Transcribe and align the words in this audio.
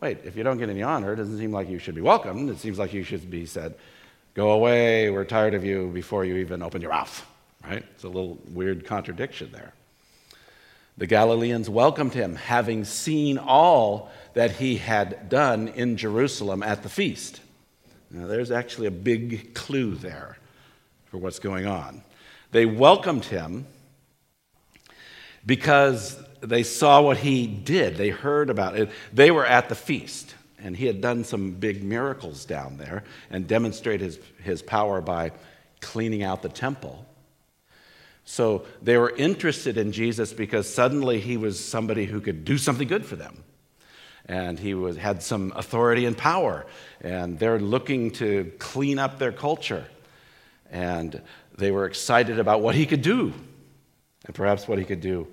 wait, 0.00 0.18
if 0.24 0.36
you 0.36 0.42
don't 0.42 0.58
get 0.58 0.68
any 0.68 0.82
honor, 0.82 1.12
it 1.12 1.16
doesn't 1.16 1.38
seem 1.38 1.52
like 1.52 1.68
you 1.68 1.78
should 1.78 1.94
be 1.94 2.00
welcomed. 2.00 2.50
It 2.50 2.58
seems 2.58 2.78
like 2.78 2.92
you 2.92 3.04
should 3.04 3.30
be 3.30 3.46
said, 3.46 3.74
go 4.34 4.50
away, 4.50 5.10
we're 5.10 5.24
tired 5.24 5.54
of 5.54 5.64
you 5.64 5.88
before 5.88 6.24
you 6.24 6.36
even 6.36 6.62
open 6.62 6.82
your 6.82 6.90
mouth, 6.90 7.26
right? 7.64 7.84
It's 7.94 8.04
a 8.04 8.08
little 8.08 8.38
weird 8.48 8.84
contradiction 8.84 9.50
there. 9.52 9.72
The 10.96 11.06
Galileans 11.06 11.68
welcomed 11.68 12.14
him, 12.14 12.36
having 12.36 12.84
seen 12.84 13.38
all 13.38 14.12
that 14.34 14.52
he 14.52 14.76
had 14.76 15.28
done 15.28 15.68
in 15.68 15.96
Jerusalem 15.96 16.62
at 16.62 16.82
the 16.82 16.88
feast. 16.88 17.40
Now, 18.10 18.26
there's 18.26 18.52
actually 18.52 18.86
a 18.86 18.92
big 18.92 19.54
clue 19.54 19.94
there 19.96 20.38
for 21.06 21.18
what's 21.18 21.40
going 21.40 21.66
on. 21.66 22.02
They 22.52 22.66
welcomed 22.66 23.24
him 23.24 23.66
because 25.44 26.16
they 26.48 26.62
saw 26.62 27.00
what 27.00 27.18
he 27.18 27.46
did. 27.46 27.96
They 27.96 28.10
heard 28.10 28.50
about 28.50 28.76
it. 28.76 28.90
They 29.12 29.30
were 29.30 29.46
at 29.46 29.68
the 29.68 29.74
feast, 29.74 30.34
and 30.58 30.76
he 30.76 30.86
had 30.86 31.00
done 31.00 31.24
some 31.24 31.52
big 31.52 31.82
miracles 31.82 32.44
down 32.44 32.76
there 32.76 33.04
and 33.30 33.46
demonstrated 33.46 34.04
his, 34.04 34.18
his 34.42 34.62
power 34.62 35.00
by 35.00 35.32
cleaning 35.80 36.22
out 36.22 36.42
the 36.42 36.48
temple. 36.48 37.06
So 38.24 38.64
they 38.82 38.96
were 38.96 39.14
interested 39.14 39.76
in 39.76 39.92
Jesus 39.92 40.32
because 40.32 40.72
suddenly 40.72 41.20
he 41.20 41.36
was 41.36 41.62
somebody 41.62 42.06
who 42.06 42.20
could 42.20 42.44
do 42.44 42.56
something 42.56 42.88
good 42.88 43.04
for 43.04 43.16
them. 43.16 43.44
And 44.26 44.58
he 44.58 44.72
was, 44.72 44.96
had 44.96 45.22
some 45.22 45.52
authority 45.54 46.06
and 46.06 46.16
power. 46.16 46.64
And 47.02 47.38
they're 47.38 47.60
looking 47.60 48.10
to 48.12 48.50
clean 48.58 48.98
up 48.98 49.18
their 49.18 49.32
culture. 49.32 49.84
And 50.70 51.20
they 51.58 51.70
were 51.70 51.84
excited 51.84 52.38
about 52.38 52.62
what 52.62 52.74
he 52.74 52.86
could 52.86 53.02
do, 53.02 53.32
and 54.26 54.34
perhaps 54.34 54.66
what 54.66 54.78
he 54.78 54.84
could 54.84 55.00
do 55.00 55.28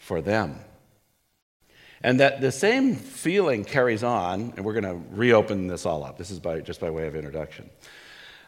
for 0.00 0.20
them. 0.20 0.58
And 2.02 2.18
that 2.18 2.40
the 2.40 2.50
same 2.50 2.96
feeling 2.96 3.64
carries 3.64 4.02
on, 4.02 4.54
and 4.56 4.64
we're 4.64 4.72
going 4.72 4.84
to 4.84 5.00
reopen 5.14 5.68
this 5.68 5.84
all 5.86 6.02
up. 6.02 6.16
This 6.16 6.30
is 6.30 6.40
by, 6.40 6.60
just 6.60 6.80
by 6.80 6.90
way 6.90 7.06
of 7.06 7.14
introduction. 7.14 7.68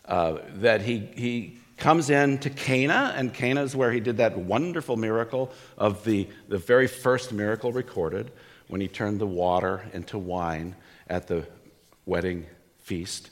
Uh, 0.07 0.39
that 0.55 0.81
he, 0.81 0.99
he 0.99 1.59
comes 1.77 2.09
in 2.09 2.39
to 2.39 2.51
Cana, 2.51 3.13
and 3.15 3.33
Cana 3.33 3.63
is 3.63 3.77
where 3.77 3.93
he 3.93 4.01
did 4.01 4.17
that 4.17 4.39
wonderful 4.39 4.97
miracle 4.97 5.53
of 5.77 6.03
the, 6.05 6.27
the 6.49 6.59
very 6.59 6.87
first 6.89 7.31
miracle 7.33 7.73
recorded 7.73 8.33
when 8.69 8.81
he 8.81 8.89
turned 8.89 9.21
the 9.21 9.27
water 9.27 9.85
into 9.93 10.19
wine 10.19 10.75
at 11.09 11.29
the 11.29 11.47
wedding 12.07 12.47
feast. 12.81 13.31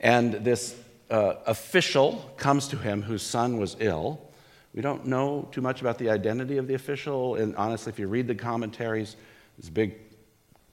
And 0.00 0.34
this 0.34 0.76
uh, 1.08 1.34
official 1.46 2.32
comes 2.36 2.66
to 2.68 2.76
him 2.76 3.02
whose 3.02 3.22
son 3.22 3.58
was 3.58 3.76
ill 3.78 4.29
we 4.74 4.82
don't 4.82 5.06
know 5.06 5.48
too 5.50 5.60
much 5.60 5.80
about 5.80 5.98
the 5.98 6.10
identity 6.10 6.56
of 6.56 6.68
the 6.68 6.74
official, 6.74 7.34
and 7.34 7.56
honestly, 7.56 7.90
if 7.90 7.98
you 7.98 8.06
read 8.06 8.28
the 8.28 8.34
commentaries, 8.34 9.16
there's 9.56 9.68
a 9.68 9.72
big 9.72 9.96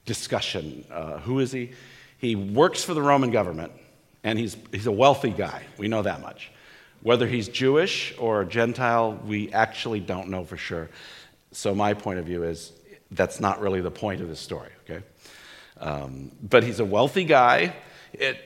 discussion. 0.04 0.84
Uh, 0.90 1.18
who 1.18 1.40
is 1.40 1.50
he? 1.50 1.72
He 2.18 2.36
works 2.36 2.84
for 2.84 2.94
the 2.94 3.02
Roman 3.02 3.30
government, 3.30 3.72
and 4.22 4.38
he's, 4.38 4.56
he's 4.72 4.86
a 4.86 4.92
wealthy 4.92 5.30
guy. 5.30 5.64
We 5.78 5.88
know 5.88 6.02
that 6.02 6.20
much. 6.20 6.50
Whether 7.02 7.26
he's 7.26 7.48
Jewish 7.48 8.14
or 8.18 8.44
Gentile, 8.44 9.18
we 9.24 9.52
actually 9.52 10.00
don't 10.00 10.28
know 10.28 10.44
for 10.44 10.56
sure. 10.56 10.90
So, 11.52 11.74
my 11.74 11.94
point 11.94 12.18
of 12.18 12.24
view 12.24 12.42
is 12.42 12.72
that's 13.10 13.40
not 13.40 13.60
really 13.60 13.80
the 13.80 13.90
point 13.90 14.20
of 14.20 14.28
this 14.28 14.40
story, 14.40 14.70
okay? 14.84 15.04
Um, 15.80 16.32
but 16.42 16.64
he's 16.64 16.80
a 16.80 16.84
wealthy 16.84 17.24
guy. 17.24 17.74
It, 18.12 18.38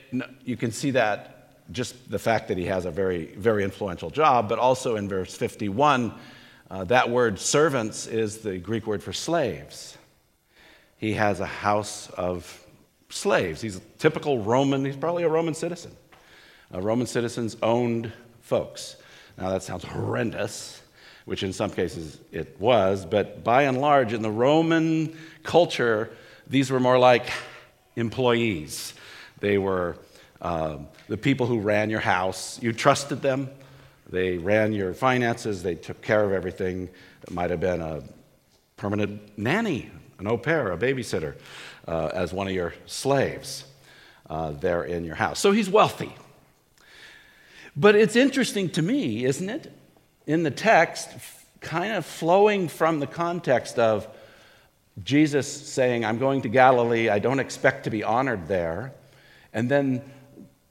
you 0.45 0.55
can 0.55 0.71
see 0.71 0.91
that 0.91 1.42
just 1.71 2.09
the 2.09 2.19
fact 2.19 2.49
that 2.49 2.57
he 2.57 2.65
has 2.65 2.85
a 2.85 2.91
very, 2.91 3.25
very 3.35 3.63
influential 3.63 4.09
job, 4.09 4.49
but 4.49 4.59
also 4.59 4.95
in 4.95 5.07
verse 5.07 5.35
51, 5.35 6.13
uh, 6.69 6.83
that 6.85 7.09
word 7.09 7.39
servants 7.39 8.07
is 8.07 8.39
the 8.39 8.57
Greek 8.57 8.87
word 8.87 9.03
for 9.03 9.13
slaves. 9.13 9.97
He 10.97 11.13
has 11.13 11.39
a 11.39 11.45
house 11.45 12.09
of 12.11 12.65
slaves. 13.09 13.61
He's 13.61 13.77
a 13.77 13.81
typical 13.99 14.39
Roman, 14.39 14.85
he's 14.85 14.95
probably 14.95 15.23
a 15.23 15.29
Roman 15.29 15.53
citizen. 15.53 15.95
Uh, 16.73 16.81
Roman 16.81 17.07
citizens 17.07 17.55
owned 17.61 18.11
folks. 18.41 18.95
Now, 19.37 19.49
that 19.51 19.63
sounds 19.63 19.83
horrendous, 19.83 20.81
which 21.25 21.43
in 21.43 21.53
some 21.53 21.69
cases 21.69 22.19
it 22.31 22.59
was, 22.59 23.05
but 23.05 23.43
by 23.43 23.63
and 23.63 23.79
large, 23.79 24.13
in 24.13 24.21
the 24.21 24.31
Roman 24.31 25.17
culture, 25.43 26.09
these 26.47 26.71
were 26.71 26.79
more 26.79 26.99
like 26.99 27.31
employees. 27.95 28.93
They 29.39 29.57
were 29.57 29.97
um, 30.43 30.87
the 31.07 31.17
people 31.17 31.47
who 31.47 31.59
ran 31.59 31.89
your 31.89 32.01
house, 32.01 32.61
you 32.61 32.73
trusted 32.73 33.21
them. 33.21 33.49
They 34.09 34.37
ran 34.37 34.73
your 34.73 34.93
finances, 34.93 35.63
they 35.63 35.75
took 35.75 36.01
care 36.01 36.23
of 36.23 36.33
everything. 36.33 36.89
It 37.23 37.31
might 37.31 37.49
have 37.49 37.61
been 37.61 37.81
a 37.81 38.03
permanent 38.77 39.37
nanny, 39.37 39.89
an 40.19 40.27
au 40.27 40.37
pair, 40.37 40.71
a 40.71 40.77
babysitter, 40.77 41.35
uh, 41.87 42.11
as 42.13 42.33
one 42.33 42.47
of 42.47 42.53
your 42.53 42.73
slaves 42.85 43.63
uh, 44.29 44.51
there 44.51 44.83
in 44.83 45.05
your 45.05 45.15
house. 45.15 45.39
So 45.39 45.51
he's 45.51 45.69
wealthy. 45.69 46.13
But 47.75 47.95
it's 47.95 48.15
interesting 48.15 48.69
to 48.71 48.81
me, 48.81 49.23
isn't 49.23 49.49
it? 49.49 49.71
In 50.27 50.43
the 50.43 50.51
text, 50.51 51.09
kind 51.61 51.93
of 51.93 52.05
flowing 52.05 52.67
from 52.67 52.99
the 52.99 53.07
context 53.07 53.79
of 53.79 54.07
Jesus 55.03 55.47
saying, 55.47 56.05
I'm 56.05 56.19
going 56.19 56.41
to 56.43 56.49
Galilee, 56.49 57.09
I 57.09 57.19
don't 57.19 57.39
expect 57.39 57.85
to 57.85 57.89
be 57.89 58.03
honored 58.03 58.47
there. 58.47 58.93
And 59.53 59.71
then 59.71 60.03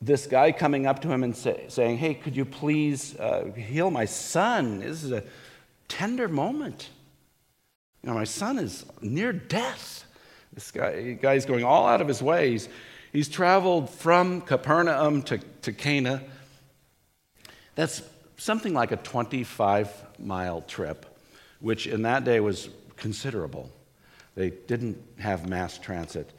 this 0.03 0.27
guy 0.27 0.51
coming 0.51 0.85
up 0.87 1.01
to 1.03 1.11
him 1.11 1.23
and 1.23 1.35
say, 1.35 1.65
saying, 1.69 1.97
Hey, 1.99 2.15
could 2.15 2.37
you 2.37 2.45
please 2.45 3.17
uh, 3.19 3.53
heal 3.57 3.91
my 3.91 4.05
son? 4.05 4.81
This 4.81 5.05
is 5.05 5.13
a 5.13 5.23
tender 5.87 6.29
moment. 6.29 6.91
You 8.03 8.11
know, 8.11 8.17
my 8.17 8.25
son 8.25 8.59
is 8.59 8.85
near 9.01 9.33
death. 9.33 10.05
This 10.53 10.73
guy, 10.73 11.13
guy's 11.13 11.47
going 11.47 11.63
all 11.63 11.87
out 11.87 12.01
of 12.01 12.09
his 12.09 12.21
ways. 12.21 12.69
He's 13.13 13.29
traveled 13.29 13.91
from 13.91 14.41
Capernaum 14.41 15.23
to, 15.23 15.39
to 15.39 15.73
Cana. 15.73 16.21
That's 17.77 18.03
something 18.37 18.75
like 18.75 18.91
a 18.91 18.97
25 18.97 20.19
mile 20.19 20.63
trip, 20.63 21.07
which 21.61 21.87
in 21.87 22.03
that 22.03 22.25
day 22.25 22.41
was 22.41 22.71
considerable. 22.97 23.71
They 24.35 24.51
didn't 24.51 25.01
have 25.21 25.49
mass 25.49 25.79
transit. 25.79 26.33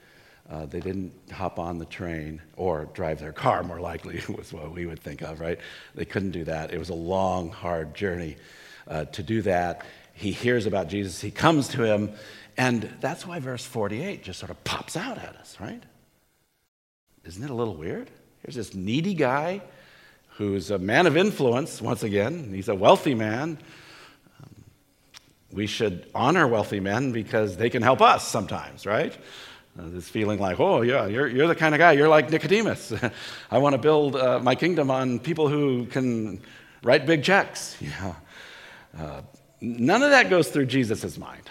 Uh, 0.49 0.65
they 0.65 0.79
didn't 0.79 1.13
hop 1.31 1.57
on 1.57 1.77
the 1.77 1.85
train 1.85 2.41
or 2.57 2.85
drive 2.93 3.19
their 3.19 3.31
car, 3.31 3.63
more 3.63 3.79
likely, 3.79 4.21
was 4.37 4.51
what 4.51 4.71
we 4.71 4.85
would 4.85 4.99
think 4.99 5.21
of, 5.21 5.39
right? 5.39 5.59
They 5.95 6.05
couldn't 6.05 6.31
do 6.31 6.43
that. 6.43 6.73
It 6.73 6.77
was 6.77 6.89
a 6.89 6.95
long, 6.95 7.49
hard 7.49 7.95
journey 7.95 8.37
uh, 8.87 9.05
to 9.05 9.23
do 9.23 9.41
that. 9.43 9.85
He 10.13 10.31
hears 10.31 10.65
about 10.65 10.89
Jesus, 10.89 11.21
he 11.21 11.31
comes 11.31 11.69
to 11.69 11.83
him, 11.83 12.11
and 12.57 12.93
that's 12.99 13.25
why 13.25 13.39
verse 13.39 13.65
48 13.65 14.23
just 14.23 14.39
sort 14.39 14.51
of 14.51 14.63
pops 14.63 14.95
out 14.95 15.17
at 15.17 15.35
us, 15.37 15.57
right? 15.59 15.81
Isn't 17.23 17.43
it 17.43 17.49
a 17.49 17.53
little 17.53 17.75
weird? 17.75 18.09
Here's 18.43 18.55
this 18.55 18.75
needy 18.75 19.13
guy 19.13 19.61
who's 20.37 20.71
a 20.71 20.77
man 20.77 21.07
of 21.07 21.15
influence, 21.15 21.81
once 21.81 22.03
again. 22.03 22.51
He's 22.53 22.67
a 22.67 22.75
wealthy 22.75 23.15
man. 23.15 23.57
Um, 24.43 24.63
we 25.51 25.67
should 25.67 26.09
honor 26.13 26.47
wealthy 26.47 26.79
men 26.79 27.11
because 27.11 27.55
they 27.55 27.69
can 27.69 27.81
help 27.81 28.01
us 28.01 28.27
sometimes, 28.27 28.85
right? 28.85 29.17
Uh, 29.77 29.89
this 29.89 30.07
feeling 30.07 30.39
like, 30.39 30.59
oh, 30.59 30.81
yeah, 30.81 31.07
you're, 31.07 31.27
you're 31.27 31.47
the 31.47 31.55
kind 31.55 31.73
of 31.73 31.79
guy, 31.79 31.93
you're 31.93 32.07
like 32.07 32.29
Nicodemus. 32.29 32.93
I 33.51 33.57
want 33.57 33.73
to 33.73 33.79
build 33.79 34.15
uh, 34.15 34.39
my 34.39 34.53
kingdom 34.53 34.91
on 34.91 35.17
people 35.17 35.47
who 35.47 35.87
can 35.87 36.41
write 36.83 37.05
big 37.05 37.23
checks. 37.23 37.77
Yeah. 37.99 38.15
Uh, 38.95 39.21
none 39.59 40.03
of 40.03 40.11
that 40.11 40.29
goes 40.29 40.49
through 40.49 40.67
Jesus' 40.67 41.17
mind. 41.17 41.49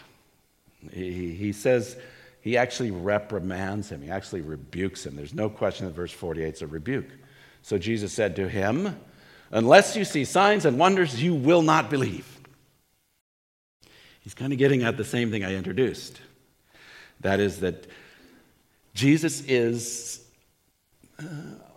He, 0.92 1.34
he 1.34 1.52
says, 1.52 1.96
he 2.40 2.56
actually 2.56 2.92
reprimands 2.92 3.88
him, 3.88 4.00
he 4.00 4.10
actually 4.10 4.42
rebukes 4.42 5.04
him. 5.04 5.16
There's 5.16 5.34
no 5.34 5.50
question 5.50 5.86
that 5.86 5.92
verse 5.92 6.12
48 6.12 6.54
is 6.54 6.62
a 6.62 6.68
rebuke. 6.68 7.10
So 7.62 7.78
Jesus 7.78 8.12
said 8.12 8.36
to 8.36 8.48
him, 8.48 8.96
Unless 9.50 9.96
you 9.96 10.04
see 10.04 10.24
signs 10.24 10.64
and 10.64 10.78
wonders, 10.78 11.22
you 11.22 11.34
will 11.34 11.62
not 11.62 11.90
believe. 11.90 12.40
He's 14.20 14.34
kind 14.34 14.52
of 14.52 14.58
getting 14.58 14.82
at 14.82 14.96
the 14.96 15.04
same 15.04 15.30
thing 15.30 15.44
I 15.44 15.54
introduced. 15.54 16.20
That 17.20 17.38
is, 17.38 17.60
that 17.60 17.86
Jesus 18.94 19.42
is, 19.42 20.24
uh, 21.18 21.24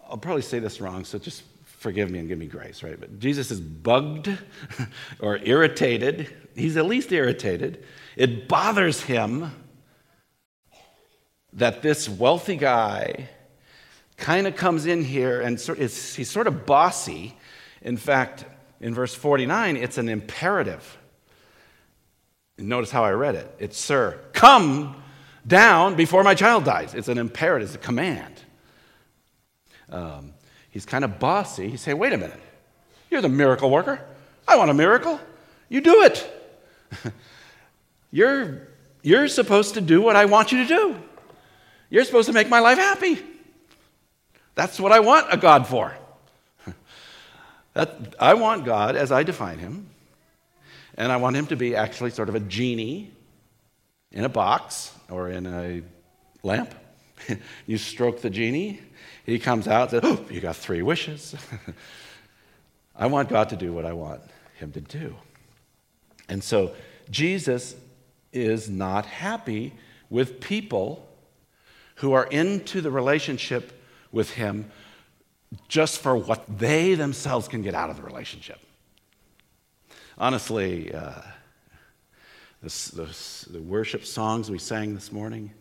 I'll 0.09 0.17
probably 0.17 0.41
say 0.41 0.59
this 0.59 0.81
wrong, 0.81 1.05
so 1.05 1.17
just 1.17 1.43
forgive 1.63 2.09
me 2.09 2.19
and 2.19 2.27
give 2.27 2.37
me 2.37 2.47
grace, 2.47 2.83
right? 2.83 2.99
But 2.99 3.19
Jesus 3.19 3.51
is 3.51 3.59
bugged 3.59 4.35
or 5.19 5.37
irritated. 5.37 6.33
He's 6.55 6.77
at 6.77 6.85
least 6.85 7.11
irritated. 7.11 7.85
It 8.15 8.47
bothers 8.47 9.01
him 9.01 9.51
that 11.53 11.81
this 11.81 12.09
wealthy 12.09 12.57
guy 12.57 13.29
kind 14.17 14.47
of 14.47 14.55
comes 14.55 14.85
in 14.85 15.03
here 15.03 15.41
and 15.41 15.59
he's 15.59 16.29
sort 16.29 16.47
of 16.47 16.65
bossy. 16.65 17.37
In 17.81 17.97
fact, 17.97 18.45
in 18.79 18.93
verse 18.93 19.13
49, 19.13 19.77
it's 19.77 19.97
an 19.97 20.09
imperative. 20.09 20.97
Notice 22.57 22.91
how 22.91 23.03
I 23.03 23.11
read 23.11 23.35
it. 23.35 23.53
It's, 23.59 23.77
Sir, 23.77 24.19
come 24.33 25.01
down 25.45 25.95
before 25.95 26.23
my 26.23 26.35
child 26.35 26.63
dies. 26.63 26.93
It's 26.93 27.07
an 27.07 27.17
imperative, 27.17 27.69
it's 27.69 27.75
a 27.75 27.79
command. 27.79 28.41
Um, 29.89 30.33
he's 30.71 30.85
kind 30.85 31.03
of 31.03 31.19
bossy. 31.19 31.69
He 31.69 31.77
say, 31.77 31.93
wait 31.93 32.13
a 32.13 32.17
minute, 32.17 32.39
you're 33.09 33.21
the 33.21 33.29
miracle 33.29 33.69
worker. 33.69 34.01
I 34.47 34.57
want 34.57 34.71
a 34.71 34.73
miracle. 34.73 35.19
You 35.69 35.81
do 35.81 36.03
it. 36.03 36.31
you're, 38.11 38.67
you're 39.01 39.27
supposed 39.27 39.75
to 39.75 39.81
do 39.81 40.01
what 40.01 40.15
I 40.15 40.25
want 40.25 40.51
you 40.51 40.63
to 40.63 40.67
do. 40.67 40.95
You're 41.89 42.03
supposed 42.03 42.27
to 42.27 42.33
make 42.33 42.49
my 42.49 42.59
life 42.59 42.77
happy. 42.77 43.21
That's 44.55 44.79
what 44.79 44.91
I 44.91 44.99
want 44.99 45.27
a 45.31 45.37
God 45.37 45.67
for. 45.67 45.95
That, 47.73 48.15
I 48.17 48.35
want 48.35 48.63
God 48.63 48.95
as 48.95 49.11
I 49.11 49.23
define 49.23 49.59
him, 49.59 49.89
and 50.97 51.11
I 51.11 51.17
want 51.17 51.35
him 51.35 51.45
to 51.47 51.57
be 51.57 51.75
actually 51.75 52.11
sort 52.11 52.29
of 52.29 52.35
a 52.35 52.39
genie 52.39 53.11
in 54.15 54.23
a 54.23 54.29
box 54.29 54.91
or 55.09 55.29
in 55.29 55.45
a 55.45 55.83
lamp. 56.41 56.73
you 57.67 57.77
stroke 57.77 58.21
the 58.21 58.29
genie, 58.29 58.81
he 59.25 59.37
comes 59.37 59.67
out 59.67 59.93
and 59.93 60.03
says, 60.03 60.17
Oh, 60.17 60.25
you 60.31 60.39
got 60.39 60.55
three 60.55 60.81
wishes. 60.81 61.35
I 62.95 63.07
want 63.07 63.29
God 63.29 63.49
to 63.49 63.55
do 63.55 63.73
what 63.73 63.85
I 63.85 63.93
want 63.93 64.21
him 64.55 64.71
to 64.71 64.81
do. 64.81 65.15
And 66.29 66.43
so 66.43 66.73
Jesus 67.09 67.75
is 68.31 68.69
not 68.69 69.05
happy 69.05 69.73
with 70.09 70.39
people 70.39 71.07
who 71.95 72.13
are 72.13 72.25
into 72.25 72.81
the 72.81 72.91
relationship 72.91 73.81
with 74.11 74.31
him 74.31 74.71
just 75.67 75.99
for 75.99 76.15
what 76.15 76.45
they 76.57 76.95
themselves 76.95 77.47
can 77.47 77.61
get 77.61 77.73
out 77.73 77.89
of 77.89 77.97
the 77.97 78.03
relationship. 78.03 78.59
Honestly, 80.17 80.93
uh, 80.93 81.21
this, 82.65 82.87
this, 82.87 83.41
the 83.51 83.61
worship 83.61 84.03
songs 84.03 84.49
we 84.49 84.57
sang 84.57 84.95
this 84.95 85.11
morning 85.11 85.51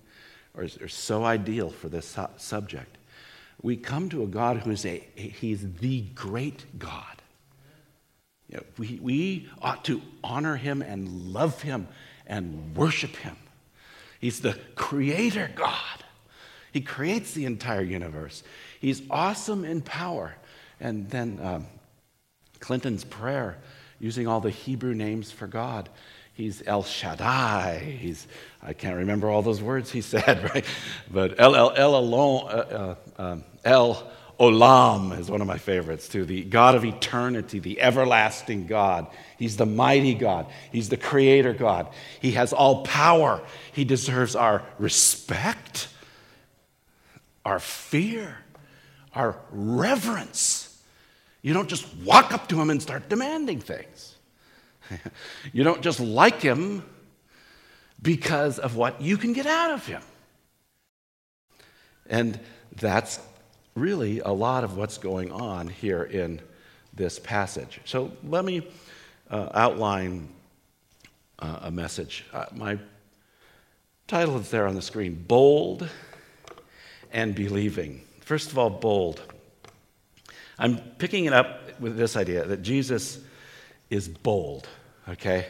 are, 0.56 0.66
are 0.80 0.88
so 0.88 1.22
ideal 1.22 1.68
for 1.68 1.90
this 1.90 2.06
su- 2.06 2.26
subject. 2.38 2.96
We 3.60 3.76
come 3.76 4.08
to 4.08 4.22
a 4.22 4.26
God 4.26 4.56
who 4.56 4.70
is 4.70 4.86
a, 4.86 5.06
he's 5.14 5.70
the 5.80 6.00
great 6.14 6.64
God. 6.78 7.20
You 8.48 8.56
know, 8.56 8.62
we, 8.78 8.98
we 9.02 9.48
ought 9.60 9.84
to 9.84 10.00
honor 10.22 10.56
him 10.56 10.80
and 10.80 11.34
love 11.34 11.60
him 11.60 11.88
and 12.26 12.74
worship 12.74 13.16
him. 13.16 13.36
He's 14.18 14.40
the 14.40 14.58
creator 14.74 15.50
God. 15.54 16.04
He 16.72 16.80
creates 16.80 17.34
the 17.34 17.44
entire 17.44 17.82
universe. 17.82 18.42
He's 18.80 19.02
awesome 19.10 19.66
in 19.66 19.82
power. 19.82 20.36
And 20.80 21.10
then 21.10 21.38
um, 21.42 21.66
Clinton's 22.60 23.04
prayer, 23.04 23.58
using 24.00 24.26
all 24.26 24.40
the 24.40 24.48
Hebrew 24.48 24.94
names 24.94 25.30
for 25.30 25.46
God. 25.46 25.90
He's 26.34 26.62
El 26.66 26.82
Shaddai. 26.82 27.78
He's, 27.78 28.26
I 28.62 28.72
can't 28.72 28.96
remember 28.96 29.30
all 29.30 29.42
those 29.42 29.62
words 29.62 29.90
he 29.90 30.00
said, 30.02 30.50
right? 30.54 30.64
But 31.10 31.40
El, 31.40 31.54
El, 31.54 31.70
El, 31.76 31.92
Elyon, 31.92 32.44
uh, 32.44 32.56
uh, 32.56 32.94
um, 33.18 33.44
El 33.64 34.10
Olam 34.38 35.16
is 35.18 35.30
one 35.30 35.40
of 35.40 35.46
my 35.46 35.58
favorites 35.58 36.08
too. 36.08 36.24
The 36.24 36.42
God 36.42 36.74
of 36.74 36.84
eternity, 36.84 37.60
the 37.60 37.80
everlasting 37.80 38.66
God. 38.66 39.06
He's 39.38 39.56
the 39.56 39.66
mighty 39.66 40.14
God. 40.14 40.46
He's 40.72 40.88
the 40.88 40.96
creator 40.96 41.52
God. 41.52 41.88
He 42.20 42.32
has 42.32 42.52
all 42.52 42.82
power. 42.82 43.40
He 43.72 43.84
deserves 43.84 44.34
our 44.34 44.62
respect, 44.78 45.88
our 47.44 47.60
fear 47.60 48.38
our 49.14 49.36
reverence. 49.50 50.70
You 51.42 51.54
don't 51.54 51.68
just 51.68 51.86
walk 51.98 52.32
up 52.32 52.48
to 52.48 52.60
him 52.60 52.70
and 52.70 52.80
start 52.82 53.08
demanding 53.08 53.60
things. 53.60 54.13
you 55.52 55.64
don't 55.64 55.82
just 55.82 56.00
like 56.00 56.40
him 56.40 56.84
because 58.02 58.58
of 58.58 58.76
what 58.76 59.00
you 59.00 59.16
can 59.16 59.32
get 59.32 59.46
out 59.46 59.70
of 59.70 59.86
him. 59.86 60.02
And 62.08 62.38
that's 62.76 63.18
really 63.74 64.20
a 64.20 64.30
lot 64.30 64.64
of 64.64 64.76
what's 64.76 64.98
going 64.98 65.32
on 65.32 65.68
here 65.68 66.04
in 66.04 66.40
this 66.92 67.18
passage. 67.18 67.80
So 67.84 68.12
let 68.24 68.44
me 68.44 68.68
uh, 69.30 69.48
outline 69.54 70.28
uh, 71.38 71.60
a 71.62 71.70
message. 71.70 72.24
Uh, 72.32 72.44
my 72.54 72.78
title 74.06 74.38
is 74.38 74.50
there 74.50 74.66
on 74.66 74.74
the 74.74 74.82
screen 74.82 75.24
Bold 75.26 75.88
and 77.10 77.34
Believing. 77.34 78.02
First 78.20 78.50
of 78.50 78.58
all, 78.58 78.70
bold. 78.70 79.22
I'm 80.58 80.78
picking 80.98 81.24
it 81.24 81.32
up 81.32 81.80
with 81.80 81.96
this 81.96 82.16
idea 82.16 82.44
that 82.44 82.62
Jesus 82.62 83.18
is 83.90 84.08
bold, 84.08 84.68
okay? 85.08 85.46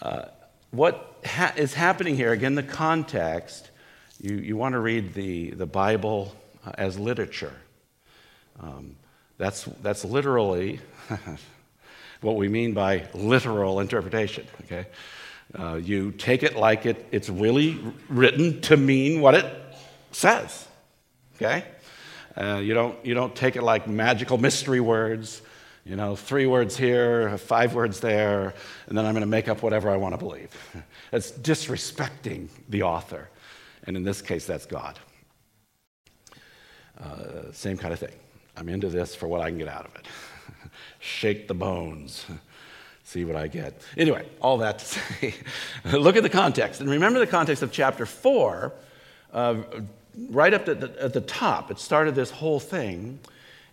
Uh, 0.00 0.26
what 0.70 1.20
ha- 1.24 1.54
is 1.56 1.74
happening 1.74 2.16
here, 2.16 2.32
again, 2.32 2.54
the 2.54 2.62
context, 2.62 3.70
you, 4.20 4.36
you 4.36 4.56
want 4.56 4.74
to 4.74 4.78
read 4.78 5.14
the, 5.14 5.50
the 5.50 5.66
Bible 5.66 6.34
uh, 6.66 6.72
as 6.76 6.98
literature. 6.98 7.54
Um, 8.60 8.96
that's, 9.38 9.64
that's 9.82 10.04
literally 10.04 10.80
what 12.20 12.36
we 12.36 12.48
mean 12.48 12.74
by 12.74 13.06
literal 13.14 13.80
interpretation, 13.80 14.46
okay? 14.64 14.86
Uh, 15.58 15.76
you 15.76 16.12
take 16.12 16.42
it 16.42 16.56
like 16.56 16.84
it, 16.84 17.06
it's 17.10 17.30
really 17.30 17.80
written 18.08 18.60
to 18.60 18.76
mean 18.76 19.20
what 19.20 19.34
it 19.34 19.46
says. 20.12 20.66
Okay? 21.36 21.64
Uh, 22.36 22.60
you, 22.62 22.74
don't, 22.74 23.04
you 23.04 23.14
don't 23.14 23.34
take 23.34 23.56
it 23.56 23.62
like 23.62 23.88
magical 23.88 24.36
mystery 24.36 24.80
words, 24.80 25.40
you 25.88 25.96
know, 25.96 26.14
three 26.14 26.44
words 26.44 26.76
here, 26.76 27.38
five 27.38 27.74
words 27.74 27.98
there, 27.98 28.52
and 28.88 28.98
then 28.98 29.06
I'm 29.06 29.14
going 29.14 29.22
to 29.22 29.26
make 29.26 29.48
up 29.48 29.62
whatever 29.62 29.88
I 29.88 29.96
want 29.96 30.12
to 30.14 30.18
believe. 30.18 30.50
It's 31.10 31.32
disrespecting 31.32 32.48
the 32.68 32.82
author. 32.82 33.30
And 33.84 33.96
in 33.96 34.04
this 34.04 34.20
case, 34.20 34.44
that's 34.44 34.66
God. 34.66 34.98
Uh, 37.02 37.50
same 37.52 37.78
kind 37.78 37.94
of 37.94 37.98
thing. 37.98 38.12
I'm 38.58 38.68
into 38.68 38.90
this 38.90 39.14
for 39.14 39.26
what 39.26 39.40
I 39.40 39.48
can 39.48 39.56
get 39.56 39.68
out 39.68 39.86
of 39.86 39.94
it. 39.94 40.06
Shake 40.98 41.48
the 41.48 41.54
bones, 41.54 42.26
see 43.04 43.24
what 43.24 43.36
I 43.36 43.46
get. 43.46 43.80
Anyway, 43.96 44.26
all 44.42 44.58
that 44.58 44.80
to 44.80 44.84
say, 44.84 45.34
look 45.92 46.16
at 46.16 46.22
the 46.22 46.28
context. 46.28 46.82
And 46.82 46.90
remember 46.90 47.20
the 47.20 47.26
context 47.26 47.62
of 47.62 47.72
chapter 47.72 48.04
4. 48.04 48.74
Uh, 49.32 49.56
right 50.28 50.52
up 50.52 50.66
the, 50.66 50.94
at 51.00 51.14
the 51.14 51.22
top, 51.22 51.70
it 51.70 51.78
started 51.78 52.14
this 52.14 52.30
whole 52.30 52.60
thing. 52.60 53.18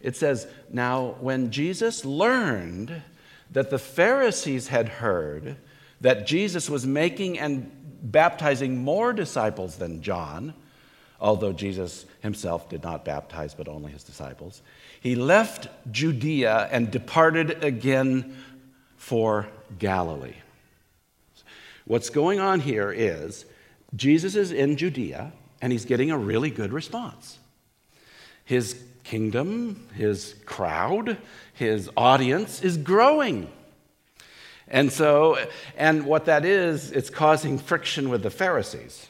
It 0.05 0.15
says, 0.15 0.45
Now, 0.71 1.15
when 1.19 1.49
Jesus 1.49 2.05
learned 2.05 3.01
that 3.49 3.71
the 3.71 3.79
Pharisees 3.79 4.67
had 4.67 4.87
heard 4.87 5.57
that 5.99 6.27
Jesus 6.27 6.69
was 6.69 6.85
making 6.85 7.39
and 7.39 7.71
baptizing 8.03 8.77
more 8.77 9.13
disciples 9.13 9.77
than 9.77 10.03
John, 10.03 10.53
although 11.19 11.53
Jesus 11.53 12.05
himself 12.21 12.69
did 12.69 12.83
not 12.83 13.03
baptize, 13.03 13.55
but 13.55 13.67
only 13.67 13.91
his 13.91 14.03
disciples, 14.03 14.61
he 15.01 15.15
left 15.15 15.69
Judea 15.91 16.69
and 16.71 16.91
departed 16.91 17.63
again 17.63 18.37
for 18.97 19.47
Galilee. 19.79 20.35
What's 21.85 22.11
going 22.11 22.39
on 22.39 22.59
here 22.59 22.91
is 22.91 23.45
Jesus 23.95 24.35
is 24.35 24.51
in 24.51 24.77
Judea 24.77 25.31
and 25.63 25.71
he's 25.71 25.85
getting 25.85 26.11
a 26.11 26.17
really 26.17 26.51
good 26.51 26.71
response. 26.71 27.39
His 28.43 28.79
kingdom, 29.05 29.87
his 29.93 30.35
crowd, 30.45 31.17
his 31.53 31.89
audience 31.95 32.61
is 32.61 32.75
growing. 32.75 33.49
And 34.67 34.91
so, 34.91 35.37
and 35.77 36.05
what 36.05 36.25
that 36.25 36.43
is, 36.43 36.91
it's 36.91 37.09
causing 37.09 37.57
friction 37.57 38.09
with 38.09 38.23
the 38.23 38.29
Pharisees. 38.29 39.07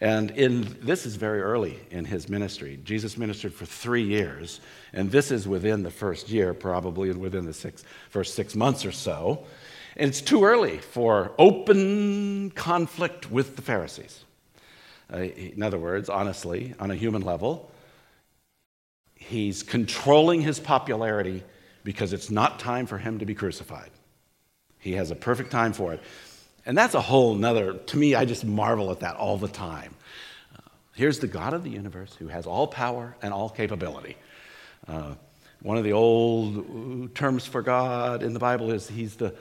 And 0.00 0.30
in 0.32 0.76
this 0.80 1.06
is 1.06 1.16
very 1.16 1.40
early 1.40 1.80
in 1.90 2.04
his 2.04 2.28
ministry. 2.28 2.78
Jesus 2.84 3.16
ministered 3.18 3.52
for 3.52 3.66
three 3.66 4.04
years, 4.04 4.60
and 4.92 5.10
this 5.10 5.32
is 5.32 5.48
within 5.48 5.82
the 5.82 5.90
first 5.90 6.28
year, 6.28 6.54
probably, 6.54 7.10
within 7.10 7.46
the 7.46 7.52
six, 7.52 7.82
first 8.10 8.34
six 8.34 8.54
months 8.54 8.84
or 8.84 8.92
so. 8.92 9.44
And 9.96 10.08
it's 10.08 10.20
too 10.20 10.44
early 10.44 10.78
for 10.78 11.32
open 11.38 12.50
conflict 12.50 13.32
with 13.32 13.56
the 13.56 13.62
Pharisees. 13.62 14.24
Uh, 15.12 15.16
in 15.16 15.62
other 15.62 15.78
words, 15.78 16.08
honestly, 16.08 16.74
on 16.78 16.92
a 16.92 16.94
human 16.94 17.22
level, 17.22 17.68
he's 19.18 19.62
controlling 19.62 20.40
his 20.40 20.58
popularity 20.58 21.44
because 21.84 22.12
it's 22.12 22.30
not 22.30 22.58
time 22.58 22.86
for 22.86 22.96
him 22.96 23.18
to 23.18 23.26
be 23.26 23.34
crucified. 23.34 23.90
He 24.78 24.92
has 24.92 25.10
a 25.10 25.14
perfect 25.14 25.50
time 25.50 25.72
for 25.72 25.92
it. 25.92 26.00
And 26.64 26.76
that's 26.76 26.94
a 26.94 27.00
whole 27.00 27.34
nother, 27.34 27.74
to 27.74 27.96
me, 27.96 28.14
I 28.14 28.24
just 28.24 28.44
marvel 28.44 28.90
at 28.90 29.00
that 29.00 29.16
all 29.16 29.36
the 29.36 29.48
time. 29.48 29.94
Uh, 30.54 30.60
here's 30.94 31.18
the 31.18 31.26
God 31.26 31.54
of 31.54 31.64
the 31.64 31.70
universe 31.70 32.14
who 32.18 32.28
has 32.28 32.46
all 32.46 32.66
power 32.66 33.16
and 33.22 33.32
all 33.32 33.48
capability. 33.48 34.16
Uh, 34.86 35.14
one 35.62 35.76
of 35.76 35.84
the 35.84 35.92
old 35.92 37.14
terms 37.14 37.46
for 37.46 37.62
God 37.62 38.22
in 38.22 38.32
the 38.32 38.38
Bible 38.38 38.70
is 38.70 38.88
he's 38.88 39.16
the 39.16 39.34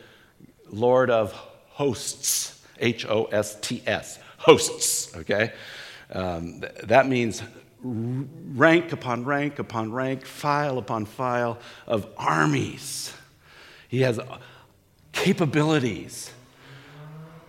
Lord 0.69 1.09
of 1.09 1.31
hosts, 1.69 2.61
H 2.79 3.05
O 3.05 3.25
S 3.25 3.59
T 3.61 3.83
S 3.85 4.19
hosts, 4.37 5.15
okay? 5.17 5.53
Um, 6.11 6.61
th- 6.61 6.73
that 6.85 7.07
means 7.07 7.43
rank 7.81 8.91
upon 8.91 9.25
rank 9.25 9.59
upon 9.59 9.91
rank, 9.91 10.25
file 10.25 10.77
upon 10.77 11.05
file 11.05 11.59
of 11.85 12.07
armies. 12.17 13.13
He 13.87 14.01
has 14.01 14.19
capabilities. 15.11 16.31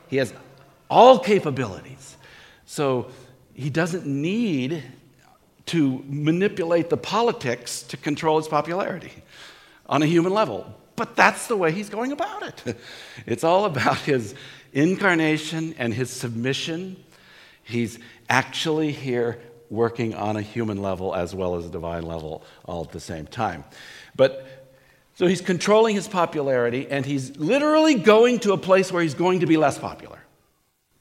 He 0.08 0.16
has 0.16 0.32
all 0.90 1.18
capabilities. 1.18 2.16
So 2.66 3.10
he 3.54 3.70
doesn't 3.70 4.06
need 4.06 4.82
to 5.66 6.02
manipulate 6.06 6.88
the 6.88 6.96
politics 6.96 7.82
to 7.82 7.96
control 7.96 8.38
his 8.38 8.48
popularity 8.48 9.12
on 9.86 10.02
a 10.02 10.06
human 10.06 10.32
level. 10.32 10.74
But 10.96 11.14
that's 11.14 11.46
the 11.46 11.56
way 11.56 11.72
he's 11.72 11.90
going 11.90 12.12
about 12.12 12.42
it. 12.42 12.76
It's 13.26 13.44
all 13.44 13.64
about 13.64 13.98
his 13.98 14.34
incarnation 14.72 15.74
and 15.78 15.92
his 15.92 16.10
submission, 16.10 16.96
He's 17.68 17.98
actually 18.30 18.92
here 18.92 19.38
working 19.70 20.14
on 20.14 20.36
a 20.36 20.42
human 20.42 20.80
level 20.80 21.14
as 21.14 21.34
well 21.34 21.56
as 21.56 21.66
a 21.66 21.70
divine 21.70 22.04
level 22.04 22.42
all 22.64 22.82
at 22.82 22.92
the 22.92 23.00
same 23.00 23.26
time. 23.26 23.64
But 24.16 24.46
so 25.14 25.26
he's 25.26 25.40
controlling 25.40 25.94
his 25.94 26.06
popularity 26.06 26.86
and 26.88 27.04
he's 27.04 27.36
literally 27.36 27.94
going 27.94 28.38
to 28.40 28.52
a 28.52 28.58
place 28.58 28.92
where 28.92 29.02
he's 29.02 29.14
going 29.14 29.40
to 29.40 29.46
be 29.46 29.56
less 29.56 29.78
popular. 29.78 30.18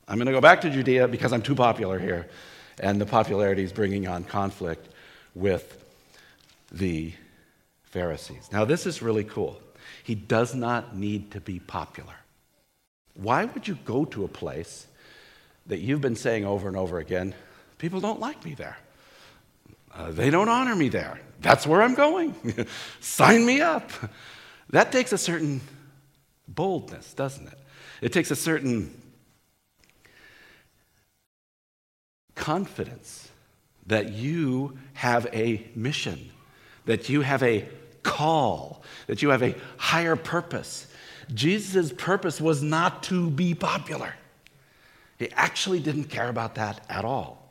I'm 0.08 0.18
going 0.18 0.28
to 0.28 0.32
go 0.32 0.42
back 0.42 0.62
to 0.62 0.70
Judea 0.70 1.08
because 1.08 1.34
I'm 1.34 1.42
too 1.42 1.56
popular 1.56 2.00
here. 2.00 2.28
And 2.80 3.02
the 3.02 3.06
popularity 3.06 3.64
is 3.64 3.72
bringing 3.72 4.08
on 4.08 4.24
conflict 4.24 4.88
with 5.36 5.84
the 6.72 7.14
Pharisees. 7.84 8.50
Now, 8.52 8.66
this 8.66 8.86
is 8.86 9.02
really 9.02 9.24
cool. 9.24 9.60
He 10.04 10.16
does 10.16 10.56
not 10.56 10.96
need 10.96 11.32
to 11.32 11.42
be 11.42 11.60
popular. 11.60 12.14
Why 13.16 13.46
would 13.46 13.68
you 13.68 13.78
go 13.84 14.06
to 14.06 14.24
a 14.24 14.28
place 14.28 14.88
that 15.66 15.80
you've 15.80 16.02
been 16.02 16.16
saying 16.16 16.46
over 16.46 16.68
and 16.68 16.78
over 16.78 17.00
again, 17.00 17.34
people 17.78 18.00
don't 18.00 18.20
like 18.20 18.44
me 18.44 18.54
there? 18.54 18.78
Uh, 19.94 20.12
they 20.12 20.30
don't 20.30 20.50
honor 20.50 20.76
me 20.76 20.90
there. 20.90 21.20
That's 21.42 21.66
where 21.66 21.82
I'm 21.82 21.96
going. 21.96 22.36
Sign 23.00 23.46
me 23.46 23.62
up. 23.62 23.92
That 24.70 24.92
takes 24.92 25.12
a 25.12 25.18
certain 25.18 25.62
boldness, 26.48 27.14
doesn't 27.14 27.48
it? 27.48 27.60
It 28.02 28.14
takes 28.14 28.32
a 28.32 28.36
certain 28.36 28.94
confidence 32.36 33.30
that 33.88 34.12
you 34.12 34.78
have 34.94 35.28
a 35.34 35.66
mission, 35.76 36.32
that 36.86 37.10
you 37.10 37.22
have 37.22 37.42
a 37.44 37.68
call, 38.04 38.84
that 39.08 39.22
you 39.22 39.30
have 39.30 39.44
a 39.44 39.56
higher 39.78 40.16
purpose. 40.16 40.88
Jesus' 41.34 41.92
purpose 41.92 42.40
was 42.40 42.62
not 42.62 43.04
to 43.04 43.30
be 43.30 43.54
popular. 43.54 44.14
He 45.18 45.32
actually 45.32 45.80
didn't 45.80 46.06
care 46.06 46.30
about 46.30 46.56
that 46.56 46.86
at 46.90 47.04
all. 47.04 47.47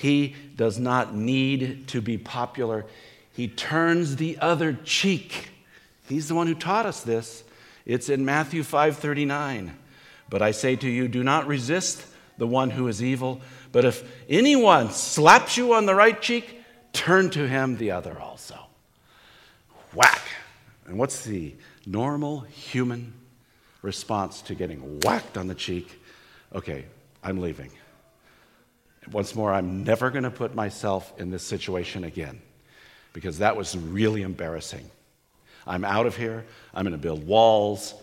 He 0.00 0.34
does 0.56 0.78
not 0.78 1.14
need 1.14 1.86
to 1.88 2.00
be 2.00 2.16
popular. 2.16 2.86
He 3.34 3.48
turns 3.48 4.16
the 4.16 4.38
other 4.38 4.72
cheek. 4.72 5.50
He's 6.08 6.26
the 6.26 6.34
one 6.34 6.46
who 6.46 6.54
taught 6.54 6.86
us 6.86 7.02
this. 7.02 7.44
It's 7.84 8.08
in 8.08 8.24
Matthew 8.24 8.62
5:39. 8.62 9.76
But 10.30 10.40
I 10.40 10.52
say 10.52 10.74
to 10.76 10.88
you, 10.88 11.06
do 11.06 11.22
not 11.22 11.46
resist 11.46 12.06
the 12.38 12.46
one 12.46 12.70
who 12.70 12.88
is 12.88 13.02
evil, 13.02 13.42
but 13.72 13.84
if 13.84 14.02
anyone 14.26 14.90
slaps 14.90 15.58
you 15.58 15.74
on 15.74 15.84
the 15.84 15.94
right 15.94 16.22
cheek, 16.22 16.62
turn 16.94 17.28
to 17.30 17.46
him 17.46 17.76
the 17.76 17.90
other 17.90 18.18
also. 18.18 18.58
Whack. 19.92 20.22
And 20.86 20.98
what's 20.98 21.24
the 21.24 21.54
normal 21.84 22.40
human 22.40 23.12
response 23.82 24.40
to 24.42 24.54
getting 24.54 25.00
whacked 25.00 25.36
on 25.36 25.46
the 25.46 25.54
cheek? 25.54 26.00
Okay, 26.54 26.86
I'm 27.22 27.38
leaving. 27.38 27.70
Once 29.12 29.34
more, 29.34 29.52
I'm 29.52 29.84
never 29.84 30.10
going 30.10 30.24
to 30.24 30.30
put 30.30 30.54
myself 30.54 31.12
in 31.18 31.30
this 31.30 31.42
situation 31.42 32.04
again 32.04 32.40
because 33.12 33.38
that 33.38 33.56
was 33.56 33.76
really 33.76 34.22
embarrassing. 34.22 34.88
I'm 35.66 35.84
out 35.84 36.06
of 36.06 36.16
here. 36.16 36.44
I'm 36.74 36.84
going 36.84 36.92
to 36.92 36.98
build 36.98 37.26
walls. 37.26 37.94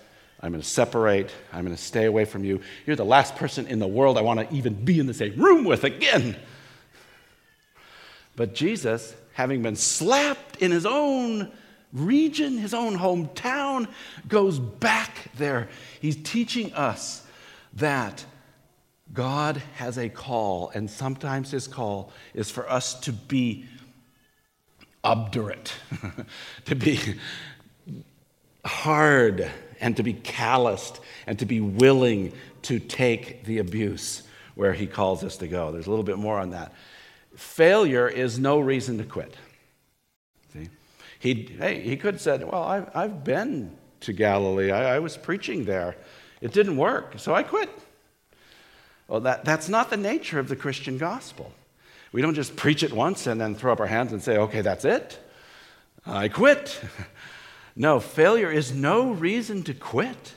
I'm 0.42 0.52
going 0.52 0.62
to 0.62 0.68
separate. 0.68 1.32
I'm 1.52 1.66
going 1.66 1.76
to 1.76 1.82
stay 1.82 2.06
away 2.06 2.26
from 2.26 2.44
you. 2.44 2.62
You're 2.86 2.96
the 2.96 3.06
last 3.06 3.36
person 3.36 3.68
in 3.68 3.80
the 3.80 3.88
world 3.88 4.18
I 4.18 4.22
want 4.22 4.40
to 4.40 4.56
even 4.56 4.74
be 4.74 5.00
in 5.00 5.08
the 5.08 5.14
same 5.14 5.36
room 5.36 5.64
with 5.64 5.84
again. 5.84 6.36
But 8.36 8.54
Jesus, 8.54 9.16
having 9.34 9.64
been 9.64 9.76
slapped 9.76 10.58
in 10.58 10.72
his 10.72 10.86
own 10.86 11.52
region, 11.92 12.58
his 12.58 12.74
own 12.74 12.98
hometown, 12.98 13.88
goes 14.28 14.60
back 14.60 15.32
there. 15.38 15.70
He's 16.00 16.16
teaching 16.18 16.74
us 16.74 17.26
that 17.74 18.24
God 19.14 19.58
has 19.76 19.98
a 19.98 20.10
call, 20.10 20.72
and 20.74 20.90
sometimes 20.90 21.52
his 21.52 21.68
call 21.68 22.12
is 22.34 22.50
for 22.50 22.70
us 22.70 23.00
to 23.02 23.14
be 23.14 23.66
obdurate, 25.04 25.74
to 26.66 26.76
be 26.76 27.00
hard 28.66 29.50
and 29.80 29.96
to 29.96 30.04
be 30.04 30.14
calloused 30.14 31.00
and 31.26 31.40
to 31.40 31.46
be 31.46 31.62
willing 31.62 32.34
to 32.64 32.80
take 32.80 33.46
the 33.46 33.60
abuse 33.60 34.24
where 34.56 34.74
he 34.74 34.88
calls 34.88 35.24
us 35.24 35.38
to 35.38 35.48
go. 35.48 35.72
There's 35.72 35.88
a 35.88 35.90
little 35.90 36.04
bit 36.04 36.18
more 36.18 36.40
on 36.40 36.50
that. 36.52 36.74
Failure 37.36 38.10
is 38.10 38.40
no 38.40 38.60
reason 38.60 38.98
to 38.98 39.04
quit. 39.04 39.36
See? 40.52 40.70
He, 41.20 41.56
hey, 41.60 41.82
he 41.82 41.96
could 41.96 42.16
have 42.16 42.22
said, 42.22 42.44
Well, 42.44 42.64
I've, 42.64 42.90
I've 42.96 43.24
been 43.24 43.78
to 44.02 44.14
Galilee, 44.14 44.72
I, 44.72 44.96
I 44.96 45.00
was 45.00 45.16
preaching 45.16 45.66
there. 45.66 45.96
It 46.42 46.54
didn't 46.54 46.78
work, 46.78 47.14
so 47.18 47.34
I 47.34 47.44
quit. 47.44 47.70
Well, 49.08 49.22
that, 49.22 49.46
that's 49.46 49.70
not 49.70 49.90
the 49.90 49.98
nature 49.98 50.40
of 50.40 50.50
the 50.50 50.56
Christian 50.56 50.98
gospel. 50.98 51.52
We 52.12 52.22
don't 52.22 52.36
just 52.36 52.56
preach 52.56 52.84
it 52.84 52.92
once 52.92 53.28
and 53.28 53.40
then 53.40 53.56
throw 53.56 53.72
up 53.72 53.80
our 53.80 53.88
hands 53.88 54.12
and 54.12 54.22
say, 54.22 54.38
okay, 54.38 54.62
that's 54.62 54.86
it. 54.86 55.20
I 56.06 56.28
quit. 56.30 56.80
No, 57.80 58.00
failure 58.00 58.50
is 58.50 58.74
no 58.74 59.12
reason 59.12 59.62
to 59.66 59.74
quit. 59.76 60.34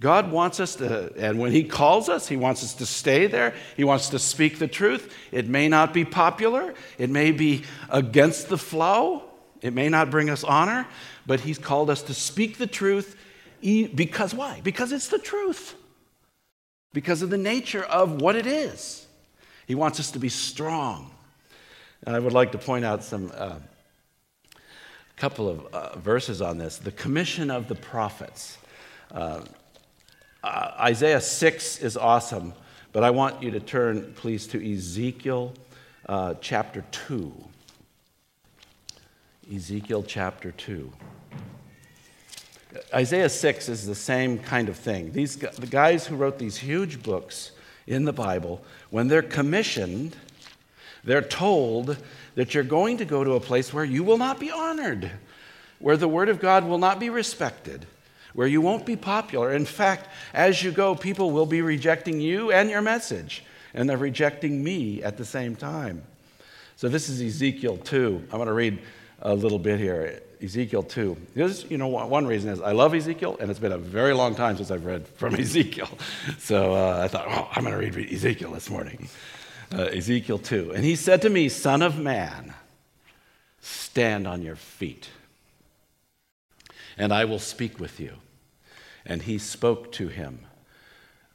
God 0.00 0.32
wants 0.32 0.58
us 0.58 0.76
to, 0.76 1.12
and 1.18 1.38
when 1.38 1.52
He 1.52 1.64
calls 1.64 2.08
us, 2.08 2.26
He 2.26 2.36
wants 2.36 2.64
us 2.64 2.74
to 2.76 2.86
stay 2.86 3.26
there. 3.26 3.54
He 3.76 3.84
wants 3.84 4.08
to 4.08 4.18
speak 4.18 4.58
the 4.58 4.66
truth. 4.66 5.14
It 5.30 5.46
may 5.46 5.68
not 5.68 5.92
be 5.92 6.06
popular, 6.06 6.74
it 6.96 7.10
may 7.10 7.30
be 7.30 7.64
against 7.90 8.48
the 8.48 8.56
flow, 8.56 9.22
it 9.60 9.74
may 9.74 9.90
not 9.90 10.10
bring 10.10 10.30
us 10.30 10.42
honor, 10.42 10.88
but 11.26 11.40
He's 11.40 11.58
called 11.58 11.90
us 11.90 12.02
to 12.04 12.14
speak 12.14 12.56
the 12.56 12.66
truth 12.66 13.16
because 13.60 14.34
why? 14.34 14.60
Because 14.64 14.90
it's 14.92 15.08
the 15.08 15.20
truth, 15.20 15.76
because 16.92 17.22
of 17.22 17.30
the 17.30 17.38
nature 17.38 17.84
of 17.84 18.20
what 18.20 18.36
it 18.36 18.46
is. 18.46 19.06
He 19.66 19.74
wants 19.74 20.00
us 20.00 20.10
to 20.12 20.18
be 20.18 20.28
strong. 20.28 21.10
And 22.06 22.16
I 22.16 22.18
would 22.18 22.32
like 22.32 22.52
to 22.52 22.58
point 22.58 22.84
out 22.84 23.04
some. 23.04 23.30
Uh, 23.34 23.56
couple 25.22 25.48
of 25.48 25.66
uh, 25.66 25.96
verses 26.00 26.42
on 26.42 26.58
this. 26.58 26.78
The 26.78 26.90
commission 26.90 27.48
of 27.48 27.68
the 27.68 27.76
prophets. 27.76 28.58
Uh, 29.12 29.42
uh, 30.42 30.72
Isaiah 30.80 31.20
6 31.20 31.78
is 31.78 31.96
awesome, 31.96 32.54
but 32.92 33.04
I 33.04 33.10
want 33.10 33.40
you 33.40 33.52
to 33.52 33.60
turn, 33.60 34.14
please, 34.14 34.48
to 34.48 34.74
Ezekiel 34.74 35.54
uh, 36.08 36.34
chapter 36.40 36.84
2. 36.90 37.32
Ezekiel 39.54 40.02
chapter 40.02 40.50
2. 40.50 40.92
Isaiah 42.94 43.28
6 43.28 43.68
is 43.68 43.86
the 43.86 43.94
same 43.94 44.38
kind 44.38 44.68
of 44.68 44.76
thing. 44.76 45.12
These, 45.12 45.36
the 45.36 45.66
guys 45.66 46.06
who 46.06 46.16
wrote 46.16 46.38
these 46.38 46.56
huge 46.56 47.02
books 47.02 47.52
in 47.86 48.04
the 48.04 48.12
Bible, 48.12 48.62
when 48.90 49.08
they're 49.08 49.22
commissioned, 49.22 50.16
they're 51.04 51.22
told 51.22 51.96
that 52.34 52.54
you're 52.54 52.64
going 52.64 52.98
to 52.98 53.04
go 53.04 53.24
to 53.24 53.32
a 53.32 53.40
place 53.40 53.72
where 53.72 53.84
you 53.84 54.04
will 54.04 54.18
not 54.18 54.40
be 54.40 54.50
honored, 54.50 55.10
where 55.78 55.96
the 55.96 56.08
Word 56.08 56.28
of 56.28 56.40
God 56.40 56.64
will 56.64 56.78
not 56.78 57.00
be 57.00 57.10
respected, 57.10 57.86
where 58.34 58.46
you 58.46 58.60
won't 58.60 58.86
be 58.86 58.96
popular. 58.96 59.52
In 59.52 59.66
fact, 59.66 60.08
as 60.32 60.62
you 60.62 60.70
go, 60.70 60.94
people 60.94 61.30
will 61.30 61.46
be 61.46 61.60
rejecting 61.60 62.20
you 62.20 62.52
and 62.52 62.70
your 62.70 62.82
message, 62.82 63.44
and 63.74 63.88
they're 63.88 63.96
rejecting 63.96 64.62
me 64.62 65.02
at 65.02 65.16
the 65.16 65.24
same 65.24 65.56
time. 65.56 66.02
So 66.76 66.88
this 66.88 67.08
is 67.08 67.20
Ezekiel 67.20 67.76
2. 67.78 68.28
I 68.32 68.36
want 68.36 68.48
to 68.48 68.54
read 68.54 68.80
a 69.20 69.34
little 69.34 69.58
bit 69.58 69.78
here. 69.78 70.22
Ezekiel 70.42 70.82
2. 70.82 71.16
Because, 71.34 71.70
you 71.70 71.78
know, 71.78 71.88
one 71.88 72.26
reason 72.26 72.50
is 72.50 72.60
I 72.60 72.72
love 72.72 72.94
Ezekiel, 72.94 73.36
and 73.40 73.50
it's 73.50 73.60
been 73.60 73.72
a 73.72 73.78
very 73.78 74.12
long 74.12 74.34
time 74.34 74.56
since 74.56 74.70
I've 74.70 74.84
read 74.84 75.06
from 75.06 75.34
Ezekiel. 75.38 75.88
So 76.38 76.74
uh, 76.74 77.00
I 77.04 77.08
thought, 77.08 77.26
oh, 77.28 77.48
I'm 77.52 77.64
going 77.64 77.78
to 77.78 77.96
read 77.96 78.12
Ezekiel 78.12 78.50
this 78.52 78.68
morning 78.68 79.08
uh, 79.74 79.84
Ezekiel 79.84 80.38
2. 80.38 80.72
And 80.72 80.84
he 80.84 80.96
said 80.96 81.22
to 81.22 81.30
me, 81.30 81.48
Son 81.48 81.82
of 81.82 81.98
man, 81.98 82.54
stand 83.60 84.26
on 84.26 84.42
your 84.42 84.56
feet, 84.56 85.08
and 86.96 87.12
I 87.12 87.24
will 87.24 87.38
speak 87.38 87.78
with 87.80 88.00
you. 88.00 88.14
And 89.04 89.22
he 89.22 89.38
spoke 89.38 89.90
to 89.92 90.08
him. 90.08 90.40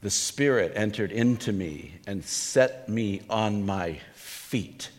The 0.02 0.10
Spirit 0.10 0.72
entered 0.76 1.12
into 1.12 1.52
me 1.52 1.96
and 2.06 2.24
set 2.24 2.88
me 2.88 3.24
on 3.30 3.66
my 3.66 4.00
feet. 4.14 4.90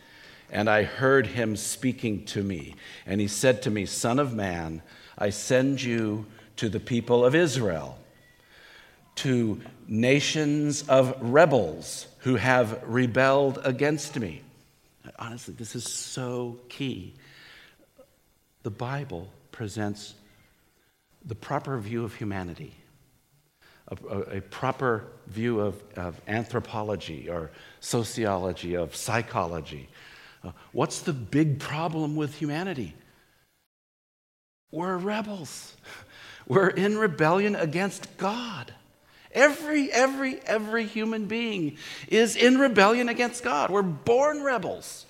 And 0.51 0.69
I 0.69 0.83
heard 0.83 1.27
him 1.27 1.55
speaking 1.55 2.25
to 2.25 2.43
me. 2.43 2.75
And 3.05 3.21
he 3.21 3.27
said 3.27 3.61
to 3.63 3.69
me, 3.69 3.85
Son 3.85 4.19
of 4.19 4.33
man, 4.33 4.81
I 5.17 5.29
send 5.29 5.81
you 5.81 6.25
to 6.57 6.69
the 6.69 6.79
people 6.79 7.23
of 7.23 7.35
Israel, 7.35 7.97
to 9.15 9.61
nations 9.87 10.87
of 10.87 11.15
rebels 11.21 12.07
who 12.19 12.35
have 12.35 12.81
rebelled 12.85 13.59
against 13.63 14.19
me. 14.19 14.41
Honestly, 15.17 15.53
this 15.53 15.75
is 15.75 15.83
so 15.83 16.59
key. 16.69 17.13
The 18.63 18.69
Bible 18.69 19.29
presents 19.51 20.15
the 21.25 21.35
proper 21.35 21.77
view 21.79 22.03
of 22.03 22.13
humanity, 22.15 22.73
a, 23.87 24.37
a, 24.37 24.41
proper 24.41 25.05
view 25.27 25.59
of, 25.59 25.81
of, 25.95 26.19
anthropology 26.27 27.29
or 27.29 27.51
sociology, 27.79 28.75
of 28.75 28.95
psychology. 28.95 29.89
Uh, 30.43 30.51
what's 30.71 31.01
the 31.01 31.13
big 31.13 31.59
problem 31.59 32.15
with 32.15 32.35
humanity? 32.35 32.93
We're 34.71 34.97
rebels. 34.97 35.75
We're 36.47 36.69
in 36.69 36.97
rebellion 36.97 37.55
against 37.55 38.17
God. 38.17 38.73
Every, 39.31 39.91
every, 39.91 40.39
every 40.41 40.85
human 40.85 41.25
being 41.25 41.77
is 42.07 42.35
in 42.35 42.57
rebellion 42.57 43.09
against 43.09 43.43
God. 43.43 43.69
We're 43.69 43.83
born 43.83 44.43
rebels. 44.43 45.05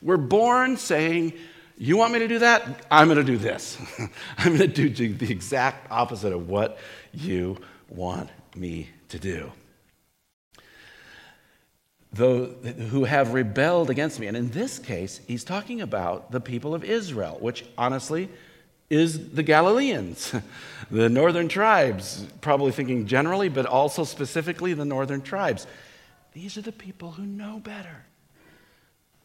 We're 0.00 0.16
born 0.16 0.76
saying, 0.78 1.34
You 1.76 1.98
want 1.98 2.12
me 2.12 2.20
to 2.20 2.28
do 2.28 2.38
that? 2.38 2.86
I'm 2.90 3.08
going 3.08 3.18
to 3.18 3.24
do 3.24 3.36
this. 3.36 3.78
I'm 4.38 4.56
going 4.56 4.72
to 4.72 4.88
do 4.88 5.12
the 5.12 5.30
exact 5.30 5.90
opposite 5.90 6.32
of 6.32 6.48
what 6.48 6.78
you 7.12 7.58
want 7.90 8.30
me 8.54 8.88
to 9.10 9.18
do. 9.18 9.52
Though, 12.12 12.46
who 12.46 13.04
have 13.04 13.34
rebelled 13.34 13.88
against 13.88 14.18
me. 14.18 14.26
And 14.26 14.36
in 14.36 14.50
this 14.50 14.80
case, 14.80 15.20
he's 15.28 15.44
talking 15.44 15.80
about 15.80 16.32
the 16.32 16.40
people 16.40 16.74
of 16.74 16.82
Israel, 16.82 17.36
which 17.40 17.64
honestly 17.78 18.28
is 18.90 19.30
the 19.30 19.44
Galileans, 19.44 20.34
the 20.90 21.08
northern 21.08 21.46
tribes, 21.46 22.26
probably 22.40 22.72
thinking 22.72 23.06
generally, 23.06 23.48
but 23.48 23.64
also 23.64 24.02
specifically 24.02 24.74
the 24.74 24.84
northern 24.84 25.22
tribes. 25.22 25.68
These 26.32 26.58
are 26.58 26.62
the 26.62 26.72
people 26.72 27.12
who 27.12 27.24
know 27.24 27.60
better. 27.60 28.04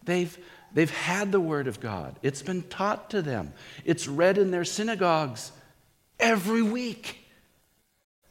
They've, 0.03 0.37
they've 0.71 0.91
had 0.91 1.31
the 1.31 1.39
Word 1.39 1.67
of 1.67 1.79
God, 1.79 2.15
it's 2.21 2.43
been 2.43 2.61
taught 2.63 3.09
to 3.09 3.23
them, 3.23 3.53
it's 3.83 4.07
read 4.07 4.37
in 4.37 4.51
their 4.51 4.65
synagogues 4.65 5.51
every 6.19 6.61
week. 6.61 7.21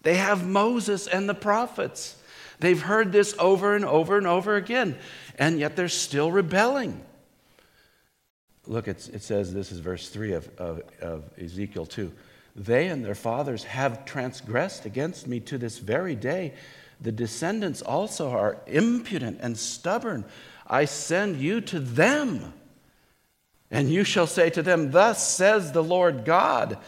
They 0.02 0.14
have 0.14 0.46
Moses 0.46 1.06
and 1.08 1.28
the 1.28 1.34
prophets. 1.34 2.16
They've 2.60 2.80
heard 2.80 3.12
this 3.12 3.34
over 3.38 3.74
and 3.74 3.84
over 3.84 4.16
and 4.16 4.26
over 4.26 4.56
again, 4.56 4.96
and 5.38 5.58
yet 5.58 5.76
they're 5.76 5.88
still 5.88 6.30
rebelling. 6.30 7.04
Look, 8.66 8.88
it 8.88 9.22
says 9.22 9.52
this 9.52 9.72
is 9.72 9.80
verse 9.80 10.08
3 10.08 10.32
of, 10.32 10.48
of, 10.58 10.82
of 11.00 11.24
Ezekiel 11.38 11.86
2. 11.86 12.10
They 12.56 12.86
and 12.86 13.04
their 13.04 13.14
fathers 13.14 13.64
have 13.64 14.04
transgressed 14.04 14.86
against 14.86 15.26
me 15.26 15.40
to 15.40 15.58
this 15.58 15.78
very 15.78 16.14
day. 16.14 16.54
The 17.00 17.12
descendants 17.12 17.82
also 17.82 18.30
are 18.30 18.58
impudent 18.66 19.38
and 19.42 19.58
stubborn. 19.58 20.24
I 20.66 20.84
send 20.84 21.36
you 21.36 21.60
to 21.62 21.80
them. 21.80 22.54
And 23.70 23.90
you 23.90 24.04
shall 24.04 24.28
say 24.28 24.50
to 24.50 24.62
them, 24.62 24.92
Thus 24.92 25.26
says 25.28 25.72
the 25.72 25.82
Lord 25.82 26.24
God. 26.24 26.78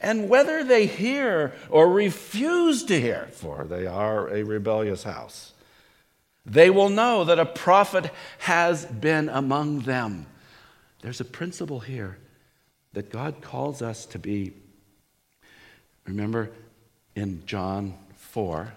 And 0.00 0.28
whether 0.28 0.64
they 0.64 0.86
hear 0.86 1.52
or 1.68 1.90
refuse 1.90 2.84
to 2.84 2.98
hear, 2.98 3.28
for 3.32 3.64
they 3.64 3.86
are 3.86 4.28
a 4.28 4.42
rebellious 4.42 5.02
house, 5.02 5.52
they 6.46 6.70
will 6.70 6.88
know 6.88 7.24
that 7.24 7.38
a 7.38 7.44
prophet 7.44 8.10
has 8.38 8.86
been 8.86 9.28
among 9.28 9.80
them. 9.80 10.26
There's 11.02 11.20
a 11.20 11.24
principle 11.24 11.80
here 11.80 12.18
that 12.92 13.10
God 13.10 13.42
calls 13.42 13.82
us 13.82 14.06
to 14.06 14.18
be. 14.18 14.52
Remember 16.06 16.50
in 17.14 17.44
John 17.46 17.94
4, 18.16 18.72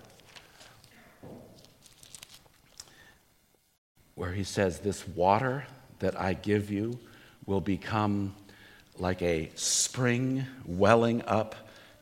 where 4.15 4.33
he 4.33 4.43
says, 4.43 4.79
This 4.79 5.07
water 5.07 5.65
that 5.99 6.19
I 6.19 6.33
give 6.33 6.69
you 6.69 6.99
will 7.45 7.61
become 7.61 8.35
like 8.99 9.21
a 9.21 9.49
spring 9.55 10.45
welling 10.65 11.23
up 11.23 11.55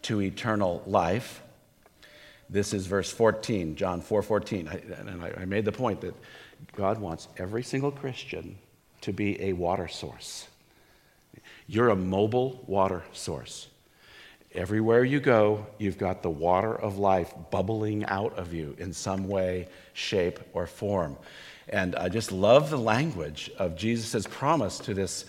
to 0.04 0.22
eternal 0.22 0.84
life. 0.86 1.42
This 2.50 2.74
is 2.74 2.86
verse 2.86 3.12
14, 3.12 3.76
John 3.76 4.02
4 4.02 4.22
14. 4.22 4.68
And 4.68 5.24
I, 5.24 5.42
I 5.42 5.46
made 5.46 5.66
the 5.66 5.72
point 5.72 6.02
that 6.02 6.16
God 6.76 7.00
wants 7.00 7.28
every 7.38 7.64
single 7.64 7.92
Christian 7.92 8.58
to 9.02 9.14
be 9.14 9.42
a 9.42 9.54
water 9.54 9.88
source. 9.88 10.48
You're 11.68 11.90
a 11.90 11.96
mobile 11.96 12.64
water 12.68 13.04
source. 13.14 13.68
Everywhere 14.54 15.06
you 15.06 15.22
go, 15.22 15.66
you've 15.78 15.98
got 15.98 16.22
the 16.22 16.30
water 16.30 16.76
of 16.76 16.98
life 16.98 17.34
bubbling 17.52 18.04
out 18.06 18.38
of 18.38 18.54
you 18.54 18.76
in 18.80 18.92
some 18.92 19.30
way, 19.30 19.70
shape, 19.94 20.42
or 20.52 20.68
form. 20.68 21.16
And 21.70 21.96
I 21.96 22.10
just 22.10 22.34
love 22.34 22.70
the 22.70 22.78
language 22.78 23.50
of 23.58 23.78
Jesus' 23.78 24.28
promise 24.28 24.78
to 24.80 24.94
this, 24.94 25.26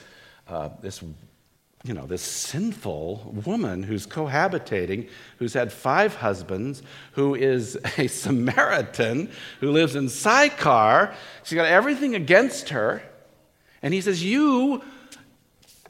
uh, 0.48 0.70
this, 0.80 1.04
you 1.84 1.94
know, 1.94 2.06
this 2.06 2.22
sinful 2.22 3.34
woman 3.44 3.82
who's 3.82 4.06
cohabitating, 4.06 5.08
who's 5.38 5.52
had 5.52 5.72
five 5.72 6.14
husbands, 6.14 6.82
who 7.12 7.34
is 7.34 7.76
a 7.98 8.06
Samaritan, 8.06 9.30
who 9.60 9.72
lives 9.72 9.96
in 9.96 10.08
Sychar. 10.08 11.14
She's 11.42 11.56
got 11.56 11.66
everything 11.66 12.14
against 12.14 12.68
her. 12.68 13.02
And 13.82 13.92
he 13.92 14.00
says, 14.00 14.22
You 14.22 14.82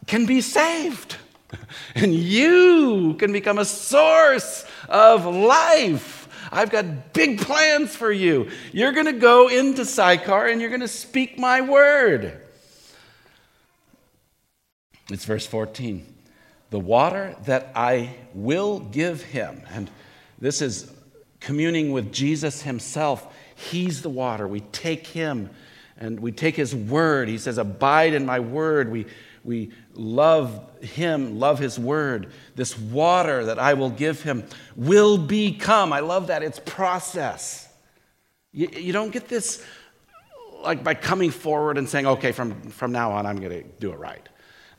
can 0.07 0.27
be 0.27 0.41
saved. 0.41 1.17
And 1.95 2.15
you 2.15 3.15
can 3.19 3.31
become 3.31 3.59
a 3.59 3.67
source 3.67 4.65
of 4.89 5.27
life. 5.27 6.27
I've 6.51 6.71
got 6.71 7.13
big 7.13 7.41
plans 7.41 7.95
for 7.95 8.11
you. 8.11 8.51
You're 8.73 8.93
going 8.93 9.07
to 9.07 9.13
go 9.13 9.49
into 9.49 9.85
Sychar 9.85 10.47
and 10.47 10.63
you're 10.63 10.71
going 10.71 10.81
to 10.81 10.89
speak 10.89 11.39
my 11.39 11.61
word. 11.61 12.42
It's 15.11 15.25
verse 15.25 15.47
14. 15.47 16.07
The 16.71 16.79
water 16.79 17.37
that 17.45 17.73
I 17.75 18.15
will 18.35 18.81
give 18.81 19.23
him. 19.23 19.63
And 19.71 19.91
this 20.39 20.63
is 20.63 20.91
communing 21.41 21.93
with 21.93 22.13
Jesus 22.13 22.63
himself. 22.63 23.27
He's 23.55 24.03
the 24.03 24.09
water. 24.11 24.49
We 24.49 24.61
take 24.61 25.07
him 25.07 25.51
and 25.99 26.19
we 26.21 26.33
take 26.33 26.57
his 26.57 26.75
word. 26.75 27.29
He 27.29 27.39
says, 27.39 27.59
Abide 27.59 28.15
in 28.15 28.25
my 28.27 28.41
word. 28.41 28.91
We, 28.91 29.07
we 29.45 29.73
love 29.95 30.83
him, 30.83 31.39
love 31.39 31.59
his 31.59 31.79
word. 31.79 32.33
This 32.55 32.79
water 32.79 33.45
that 33.47 33.59
I 33.59 33.75
will 33.75 33.91
give 33.91 34.23
him 34.23 34.45
will 34.77 35.19
become. 35.19 35.93
I 35.93 36.01
love 36.01 36.29
that. 36.29 36.43
It's 36.43 36.61
process. 36.61 37.69
You, 38.53 38.69
you 38.69 38.93
don't 38.93 39.11
get 39.11 39.29
this 39.29 39.65
like 40.63 40.85
by 40.85 40.95
coming 40.95 41.31
forward 41.31 41.77
and 41.77 41.89
saying, 41.89 42.07
okay, 42.07 42.33
from, 42.33 42.61
from 42.71 42.93
now 42.93 43.13
on, 43.13 43.27
I'm 43.27 43.37
going 43.37 43.51
to 43.51 43.69
do 43.81 43.93
it 43.93 43.99
right. 43.99 44.29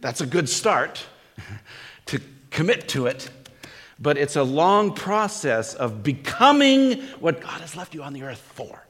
That's 0.03 0.19
a 0.19 0.25
good 0.25 0.49
start 0.49 1.05
to 2.07 2.19
commit 2.49 2.89
to 2.89 3.05
it, 3.05 3.29
but 3.97 4.17
it's 4.17 4.35
a 4.35 4.43
long 4.43 4.93
process 4.93 5.73
of 5.75 6.03
becoming 6.03 7.01
what 7.21 7.39
God 7.39 7.61
has 7.61 7.77
left 7.77 7.93
you 7.93 8.03
on 8.03 8.11
the 8.11 8.23
earth 8.23 8.51
for. 8.53 8.83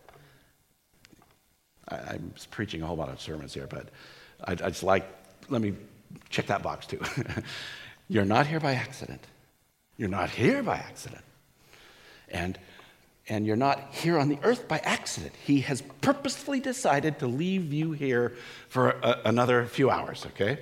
I, 1.87 2.15
am 2.15 2.33
preaching 2.49 2.81
a 2.81 2.87
whole 2.87 2.95
lot 2.95 3.09
of 3.09 3.21
sermons 3.21 3.53
here, 3.53 3.67
but 3.67 3.89
I, 4.43 4.53
I 4.53 4.55
just 4.55 4.81
like, 4.81 5.05
let 5.49 5.61
me 5.61 5.75
check 6.31 6.47
that 6.47 6.63
box 6.63 6.87
too. 6.87 6.99
You're 8.09 8.25
not 8.25 8.47
here 8.47 8.59
by 8.59 8.73
accident. 8.73 9.21
You're 9.97 10.09
not 10.09 10.31
here 10.31 10.63
by 10.63 10.77
accident. 10.77 11.23
And, 12.29 12.57
and 13.29 13.45
you're 13.45 13.55
not 13.55 13.79
here 13.91 14.17
on 14.17 14.29
the 14.29 14.39
earth 14.41 14.67
by 14.67 14.79
accident. 14.79 15.33
He 15.45 15.61
has 15.61 15.83
purposefully 16.01 16.59
decided 16.59 17.19
to 17.19 17.27
leave 17.27 17.71
you 17.71 17.91
here 17.91 18.33
for 18.67 18.89
a, 18.89 19.21
another 19.25 19.65
few 19.65 19.91
hours, 19.91 20.25
okay? 20.25 20.57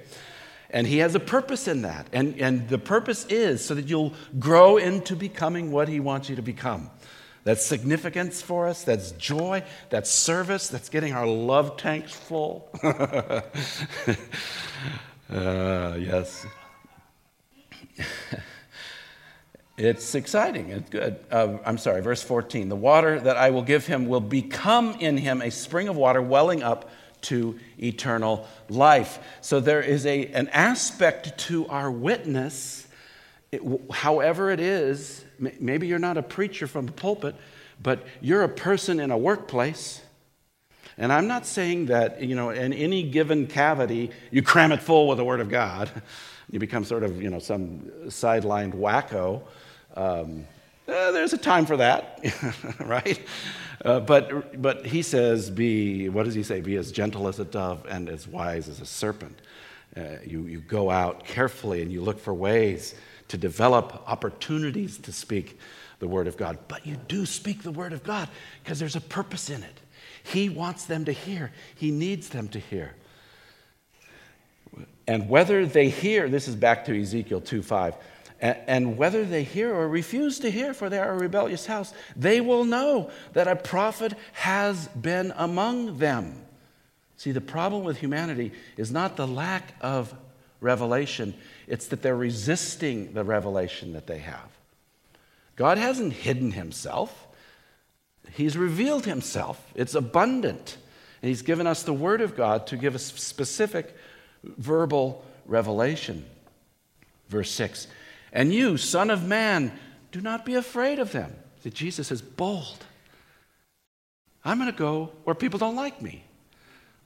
And 0.71 0.87
he 0.87 0.99
has 0.99 1.13
a 1.15 1.19
purpose 1.19 1.67
in 1.67 1.81
that. 1.83 2.07
And, 2.13 2.39
and 2.39 2.67
the 2.69 2.77
purpose 2.77 3.25
is 3.25 3.63
so 3.63 3.75
that 3.75 3.87
you'll 3.87 4.13
grow 4.39 4.77
into 4.77 5.15
becoming 5.15 5.71
what 5.71 5.89
he 5.89 5.99
wants 5.99 6.29
you 6.29 6.37
to 6.37 6.41
become. 6.41 6.89
That's 7.43 7.65
significance 7.65 8.41
for 8.41 8.67
us. 8.67 8.83
That's 8.83 9.11
joy. 9.11 9.63
That's 9.89 10.09
service. 10.09 10.69
That's 10.69 10.89
getting 10.89 11.13
our 11.13 11.27
love 11.27 11.75
tanks 11.75 12.13
full. 12.13 12.69
uh, 12.83 13.41
yes. 15.97 16.45
it's 19.77 20.15
exciting. 20.15 20.69
It's 20.69 20.89
good. 20.89 21.19
Uh, 21.31 21.57
I'm 21.65 21.79
sorry, 21.79 22.01
verse 22.01 22.21
14. 22.23 22.69
The 22.69 22.75
water 22.75 23.19
that 23.19 23.37
I 23.37 23.49
will 23.49 23.63
give 23.63 23.87
him 23.87 24.07
will 24.07 24.21
become 24.21 24.93
in 24.99 25.17
him 25.17 25.41
a 25.41 25.49
spring 25.49 25.89
of 25.89 25.97
water 25.97 26.21
welling 26.21 26.63
up 26.63 26.89
to 27.21 27.59
eternal 27.81 28.47
life. 28.69 29.19
So 29.41 29.59
there 29.59 29.81
is 29.81 30.05
a, 30.05 30.27
an 30.27 30.47
aspect 30.49 31.37
to 31.47 31.67
our 31.67 31.89
witness, 31.91 32.87
it, 33.51 33.61
however 33.91 34.49
it 34.49 34.59
is, 34.59 35.23
Maybe 35.41 35.87
you're 35.87 35.99
not 35.99 36.17
a 36.17 36.23
preacher 36.23 36.67
from 36.67 36.85
the 36.85 36.91
pulpit, 36.91 37.35
but 37.81 38.05
you're 38.21 38.43
a 38.43 38.49
person 38.49 38.99
in 38.99 39.09
a 39.09 39.17
workplace. 39.17 40.01
And 40.97 41.11
I'm 41.11 41.27
not 41.27 41.47
saying 41.47 41.87
that, 41.87 42.21
you 42.21 42.35
know, 42.35 42.51
in 42.51 42.73
any 42.73 43.01
given 43.01 43.47
cavity, 43.47 44.11
you 44.29 44.43
cram 44.43 44.71
it 44.71 44.83
full 44.83 45.07
with 45.07 45.17
the 45.17 45.25
Word 45.25 45.39
of 45.39 45.49
God. 45.49 45.89
You 46.51 46.59
become 46.59 46.85
sort 46.85 47.03
of, 47.03 47.21
you 47.21 47.31
know, 47.31 47.39
some 47.39 47.91
sidelined 48.05 48.75
wacko. 48.75 49.41
Um, 49.95 50.45
uh, 50.87 51.11
there's 51.11 51.33
a 51.33 51.37
time 51.37 51.65
for 51.65 51.77
that, 51.77 52.19
right? 52.79 53.19
Uh, 53.83 53.99
but, 53.99 54.61
but 54.61 54.85
he 54.85 55.01
says, 55.01 55.49
be, 55.49 56.07
what 56.09 56.25
does 56.25 56.35
he 56.35 56.43
say? 56.43 56.61
Be 56.61 56.75
as 56.77 56.91
gentle 56.91 57.27
as 57.27 57.39
a 57.39 57.45
dove 57.45 57.85
and 57.89 58.09
as 58.09 58.27
wise 58.27 58.69
as 58.69 58.79
a 58.79 58.85
serpent. 58.85 59.39
Uh, 59.97 60.01
you, 60.25 60.45
you 60.45 60.59
go 60.59 60.89
out 60.89 61.25
carefully 61.25 61.81
and 61.81 61.91
you 61.91 62.01
look 62.01 62.19
for 62.19 62.33
ways 62.33 62.95
to 63.27 63.37
develop 63.37 64.03
opportunities 64.07 64.97
to 64.99 65.11
speak 65.11 65.59
the 65.99 66.07
Word 66.07 66.27
of 66.27 66.37
God. 66.37 66.59
But 66.67 66.85
you 66.85 66.95
do 66.95 67.25
speak 67.25 67.63
the 67.63 67.71
Word 67.71 67.93
of 67.93 68.03
God 68.03 68.29
because 68.63 68.79
there's 68.79 68.95
a 68.95 69.01
purpose 69.01 69.49
in 69.49 69.63
it. 69.63 69.79
He 70.23 70.49
wants 70.49 70.85
them 70.85 71.05
to 71.05 71.11
hear, 71.11 71.51
He 71.75 71.91
needs 71.91 72.29
them 72.29 72.47
to 72.49 72.59
hear. 72.59 72.93
And 75.07 75.27
whether 75.27 75.65
they 75.65 75.89
hear, 75.89 76.29
this 76.29 76.47
is 76.47 76.55
back 76.55 76.85
to 76.85 76.99
Ezekiel 76.99 77.41
2 77.41 77.61
5, 77.61 77.95
And 78.41 78.97
whether 78.97 79.23
they 79.23 79.43
hear 79.43 79.73
or 79.73 79.87
refuse 79.87 80.39
to 80.39 80.49
hear, 80.49 80.73
for 80.73 80.89
they 80.89 80.97
are 80.97 81.13
a 81.13 81.17
rebellious 81.17 81.67
house, 81.67 81.93
they 82.15 82.41
will 82.41 82.65
know 82.65 83.11
that 83.33 83.47
a 83.47 83.55
prophet 83.55 84.13
has 84.33 84.87
been 84.89 85.31
among 85.35 85.99
them. 85.99 86.41
See, 87.17 87.31
the 87.31 87.39
problem 87.39 87.83
with 87.83 87.97
humanity 87.97 88.51
is 88.77 88.91
not 88.91 89.15
the 89.15 89.27
lack 89.27 89.75
of 89.79 90.13
revelation, 90.59 91.35
it's 91.67 91.87
that 91.87 92.01
they're 92.01 92.15
resisting 92.15 93.13
the 93.13 93.23
revelation 93.23 93.93
that 93.93 94.07
they 94.07 94.19
have. 94.19 94.49
God 95.55 95.77
hasn't 95.77 96.13
hidden 96.13 96.51
himself, 96.51 97.27
He's 98.33 98.57
revealed 98.57 99.05
Himself. 99.05 99.61
It's 99.75 99.95
abundant. 99.95 100.77
And 101.21 101.29
He's 101.29 101.41
given 101.41 101.67
us 101.67 101.83
the 101.83 101.93
Word 101.93 102.21
of 102.21 102.35
God 102.35 102.67
to 102.67 102.77
give 102.77 102.95
us 102.95 103.03
specific 103.03 103.95
verbal 104.43 105.23
revelation. 105.45 106.25
Verse 107.29 107.51
6 107.51 107.87
And 108.31 108.53
you, 108.53 108.77
Son 108.77 109.09
of 109.09 109.27
Man, 109.27 109.71
do 110.11 110.21
not 110.21 110.45
be 110.45 110.55
afraid 110.55 110.99
of 110.99 111.11
them. 111.11 111.35
See, 111.63 111.69
Jesus 111.69 112.11
is 112.11 112.21
bold. 112.21 112.85
I'm 114.43 114.57
going 114.57 114.71
to 114.71 114.77
go 114.77 115.11
where 115.23 115.35
people 115.35 115.59
don't 115.59 115.75
like 115.75 116.01
me. 116.01 116.23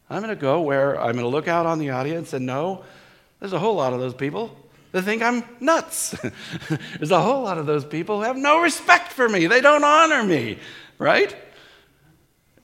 I'm 0.09 0.21
going 0.21 0.35
to 0.35 0.39
go 0.39 0.61
where 0.61 0.99
I'm 0.99 1.13
going 1.13 1.25
to 1.25 1.27
look 1.27 1.47
out 1.47 1.65
on 1.65 1.79
the 1.79 1.89
audience 1.89 2.33
and 2.33 2.45
know 2.45 2.83
there's 3.39 3.53
a 3.53 3.59
whole 3.59 3.75
lot 3.75 3.93
of 3.93 3.99
those 3.99 4.13
people 4.13 4.55
that 4.91 5.01
think 5.01 5.21
I'm 5.21 5.43
nuts. 5.59 6.15
there's 6.69 7.11
a 7.11 7.21
whole 7.21 7.43
lot 7.43 7.57
of 7.57 7.65
those 7.65 7.83
people 7.83 8.17
who 8.17 8.23
have 8.23 8.37
no 8.37 8.61
respect 8.61 9.11
for 9.11 9.27
me. 9.27 9.47
They 9.47 9.61
don't 9.61 9.83
honor 9.83 10.23
me, 10.23 10.59
right? 10.99 11.35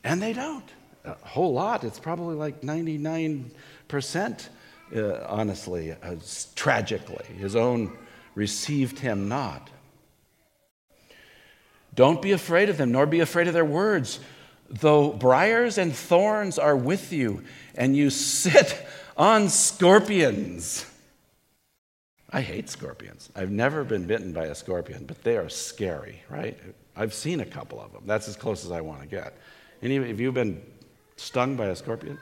And 0.04 0.22
they 0.22 0.34
don't. 0.34 0.64
A 1.04 1.16
whole 1.26 1.54
lot. 1.54 1.84
It's 1.84 2.00
probably 2.00 2.36
like 2.36 2.62
99%, 2.62 4.50
uh, 4.96 5.26
honestly, 5.28 5.92
uh, 5.92 6.16
tragically. 6.56 7.26
His 7.38 7.56
own 7.56 7.98
received 8.36 9.00
him 9.00 9.28
not. 9.28 9.70
Don't 11.94 12.22
be 12.22 12.32
afraid 12.32 12.70
of 12.70 12.78
them, 12.78 12.92
nor 12.92 13.06
be 13.06 13.20
afraid 13.20 13.48
of 13.48 13.54
their 13.54 13.66
words. 13.66 14.20
Though 14.70 15.12
briars 15.12 15.78
and 15.78 15.94
thorns 15.94 16.58
are 16.58 16.78
with 16.78 17.12
you, 17.12 17.44
and 17.76 17.96
you 17.96 18.10
sit 18.10 18.86
on 19.18 19.50
scorpions. 19.50 20.86
I 22.30 22.42
hate 22.42 22.70
scorpions. 22.70 23.30
I've 23.36 23.52
never 23.52 23.84
been 23.84 24.08
bitten 24.08 24.32
by 24.32 24.46
a 24.46 24.56
scorpion, 24.56 25.04
but 25.06 25.22
they 25.24 25.36
are 25.36 25.50
scary, 25.50 26.22
right? 26.30 26.58
I've 26.96 27.14
seen 27.14 27.42
a 27.42 27.46
couple 27.46 27.82
of 27.82 27.92
them. 27.92 28.04
That's 28.06 28.30
as 28.30 28.38
close 28.38 28.64
as 28.64 28.72
I 28.72 28.80
want 28.80 29.02
to 29.02 29.08
get. 29.08 29.38
Any 29.82 29.98
of 29.98 30.20
you 30.20 30.32
been 30.32 30.62
stung 31.18 31.58
by 31.58 31.68
a 31.68 31.76
scorpion? 31.76 32.18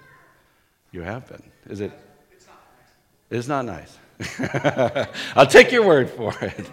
You 0.91 1.01
have 1.01 1.27
been. 1.27 1.43
Is 1.69 1.81
it? 1.81 1.91
It's 2.31 2.47
not 2.47 2.55
nice. 2.55 3.37
It's 3.37 3.47
not 3.47 3.65
nice. 3.65 3.97
I'll 5.35 5.47
take 5.47 5.71
your 5.71 5.85
word 5.85 6.09
for 6.09 6.33
it. 6.41 6.69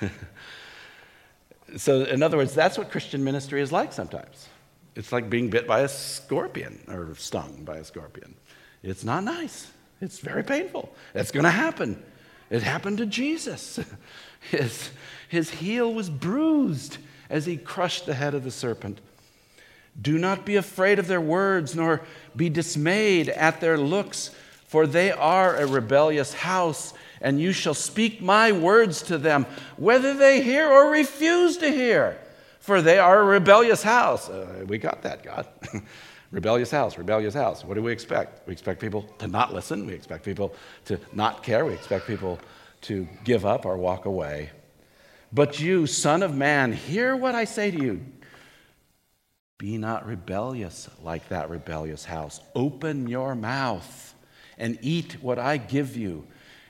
so, 1.76 2.02
in 2.02 2.22
other 2.22 2.36
words, 2.36 2.54
that's 2.54 2.78
what 2.78 2.90
Christian 2.90 3.24
ministry 3.24 3.60
is 3.60 3.72
like 3.72 3.92
sometimes. 3.92 4.48
It's 4.94 5.10
like 5.10 5.28
being 5.28 5.50
bit 5.50 5.66
by 5.66 5.80
a 5.80 5.88
scorpion 5.88 6.80
or 6.88 7.14
stung 7.16 7.64
by 7.64 7.78
a 7.78 7.84
scorpion. 7.84 8.34
It's 8.82 9.02
not 9.02 9.24
nice. 9.24 9.70
It's 10.00 10.18
very 10.18 10.44
painful. 10.44 10.94
It's 11.14 11.30
going 11.30 11.44
to 11.44 11.50
happen. 11.50 12.02
It 12.50 12.62
happened 12.62 12.98
to 12.98 13.06
Jesus. 13.06 13.80
His, 14.50 14.90
his 15.30 15.48
heel 15.48 15.94
was 15.94 16.10
bruised 16.10 16.98
as 17.30 17.46
he 17.46 17.56
crushed 17.56 18.04
the 18.04 18.12
head 18.12 18.34
of 18.34 18.44
the 18.44 18.50
serpent. 18.50 19.00
Do 20.00 20.18
not 20.18 20.44
be 20.44 20.56
afraid 20.56 20.98
of 20.98 21.06
their 21.06 21.20
words, 21.20 21.74
nor 21.74 22.02
be 22.36 22.50
dismayed 22.50 23.30
at 23.30 23.62
their 23.62 23.78
looks, 23.78 24.32
for 24.74 24.88
they 24.88 25.12
are 25.12 25.54
a 25.54 25.66
rebellious 25.68 26.34
house, 26.34 26.94
and 27.20 27.40
you 27.40 27.52
shall 27.52 27.74
speak 27.74 28.20
my 28.20 28.50
words 28.50 29.02
to 29.02 29.16
them, 29.16 29.46
whether 29.76 30.14
they 30.14 30.42
hear 30.42 30.68
or 30.68 30.90
refuse 30.90 31.58
to 31.58 31.70
hear, 31.70 32.18
for 32.58 32.82
they 32.82 32.98
are 32.98 33.20
a 33.20 33.24
rebellious 33.24 33.84
house. 33.84 34.28
Uh, 34.28 34.64
we 34.66 34.76
got 34.76 35.00
that, 35.02 35.22
God. 35.22 35.46
rebellious 36.32 36.72
house, 36.72 36.98
rebellious 36.98 37.34
house. 37.34 37.64
What 37.64 37.74
do 37.74 37.84
we 37.84 37.92
expect? 37.92 38.48
We 38.48 38.52
expect 38.52 38.80
people 38.80 39.02
to 39.18 39.28
not 39.28 39.54
listen. 39.54 39.86
We 39.86 39.92
expect 39.92 40.24
people 40.24 40.52
to 40.86 40.98
not 41.12 41.44
care. 41.44 41.64
We 41.64 41.74
expect 41.74 42.08
people 42.08 42.40
to 42.80 43.06
give 43.22 43.46
up 43.46 43.66
or 43.66 43.76
walk 43.76 44.06
away. 44.06 44.50
But 45.32 45.60
you, 45.60 45.86
Son 45.86 46.20
of 46.20 46.34
Man, 46.34 46.72
hear 46.72 47.14
what 47.14 47.36
I 47.36 47.44
say 47.44 47.70
to 47.70 47.80
you. 47.80 48.04
Be 49.56 49.78
not 49.78 50.04
rebellious 50.04 50.90
like 51.00 51.28
that 51.28 51.48
rebellious 51.48 52.04
house. 52.04 52.40
Open 52.56 53.06
your 53.06 53.36
mouth 53.36 54.13
and 54.58 54.78
eat 54.82 55.22
what 55.22 55.38
I 55.38 55.56
give 55.56 55.96
you. 55.96 56.26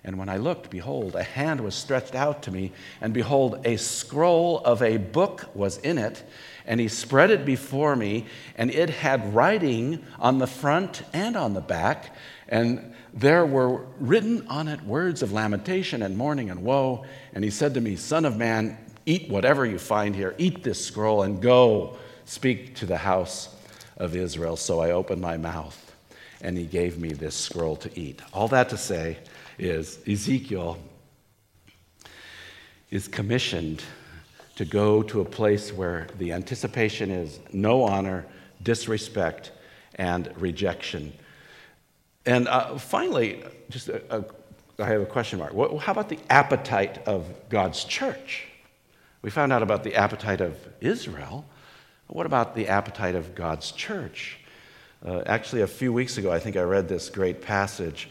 And 0.07 0.18
when 0.18 0.29
I 0.29 0.37
looked, 0.37 0.68
behold, 0.68 1.14
a 1.16 1.23
hand 1.23 1.62
was 1.62 1.75
stretched 1.75 2.14
out 2.14 2.42
to 2.42 2.51
me, 2.51 2.73
and 3.01 3.14
behold, 3.14 3.66
a 3.66 3.77
scroll 3.79 4.59
of 4.59 4.83
a 4.83 4.99
book 4.99 5.49
was 5.55 5.79
in 5.79 5.97
it. 5.97 6.23
And 6.66 6.79
he 6.79 6.88
spread 6.88 7.31
it 7.31 7.47
before 7.47 7.97
me, 7.97 8.27
and 8.57 8.70
it 8.70 8.90
had 8.90 9.35
writing 9.35 10.05
on 10.18 10.38
the 10.38 10.47
front 10.47 11.03
and 11.14 11.37
on 11.37 11.55
the 11.55 11.62
back. 11.62 12.14
And 12.49 12.94
there 13.14 13.47
were 13.47 13.87
written 13.99 14.47
on 14.49 14.68
it 14.68 14.83
words 14.83 15.23
of 15.23 15.33
lamentation 15.33 16.03
and 16.03 16.18
mourning 16.18 16.51
and 16.51 16.62
woe. 16.62 17.07
And 17.33 17.42
he 17.42 17.51
said 17.51 17.75
to 17.75 17.81
me, 17.81 17.97
Son 17.97 18.25
of 18.25 18.37
man, 18.37 18.77
eat 19.07 19.31
whatever 19.31 19.64
you 19.64 19.79
find 19.79 20.14
here, 20.14 20.35
eat 20.37 20.62
this 20.62 20.85
scroll, 20.85 21.23
and 21.23 21.40
go 21.40 21.97
speak 22.25 22.75
to 22.77 22.87
the 22.87 22.99
house 22.99 23.55
of 23.97 24.16
Israel. 24.16 24.57
So 24.57 24.81
I 24.81 24.90
opened 24.90 25.23
my 25.23 25.37
mouth, 25.37 25.93
and 26.44 26.59
he 26.59 26.64
gave 26.64 26.98
me 26.98 27.12
this 27.12 27.35
scroll 27.35 27.74
to 27.76 27.98
eat. 27.98 28.20
All 28.33 28.48
that 28.48 28.68
to 28.68 28.76
say 28.76 29.18
is 29.59 29.98
Ezekiel 30.07 30.78
is 32.90 33.09
commissioned 33.09 33.83
to 34.57 34.64
go 34.64 35.02
to 35.02 35.20
a 35.20 35.24
place 35.24 35.72
where 35.72 36.07
the 36.18 36.33
anticipation 36.33 37.11
is 37.11 37.40
no 37.52 37.83
honor, 37.83 38.26
disrespect, 38.62 39.52
and 39.96 40.30
rejection. 40.37 41.12
And 42.26 42.46
uh, 42.46 42.76
finally, 42.78 43.42
just 43.70 43.88
a, 43.88 44.02
a, 44.18 44.24
I 44.78 44.87
have 44.87 45.00
a 45.00 45.07
question 45.07 45.38
mark. 45.38 45.54
What, 45.54 45.76
how 45.78 45.92
about 45.92 46.09
the 46.09 46.18
appetite 46.28 46.98
of 47.09 47.26
God's 47.48 47.85
church? 47.85 48.46
We 49.22 49.30
found 49.30 49.52
out 49.52 49.62
about 49.62 49.83
the 49.83 49.94
appetite 49.94 50.42
of 50.42 50.57
Israel. 50.80 51.46
What 52.07 52.26
about 52.26 52.54
the 52.54 52.68
appetite 52.68 53.14
of 53.14 53.35
God's 53.35 53.72
church? 53.72 54.38
Uh, 55.05 55.23
actually, 55.27 55.61
a 55.61 55.67
few 55.67 55.93
weeks 55.93 56.17
ago, 56.17 56.33
I 56.33 56.38
think 56.38 56.57
I 56.57 56.62
read 56.62 56.88
this 56.88 57.11
great 57.11 57.43
passage, 57.43 58.09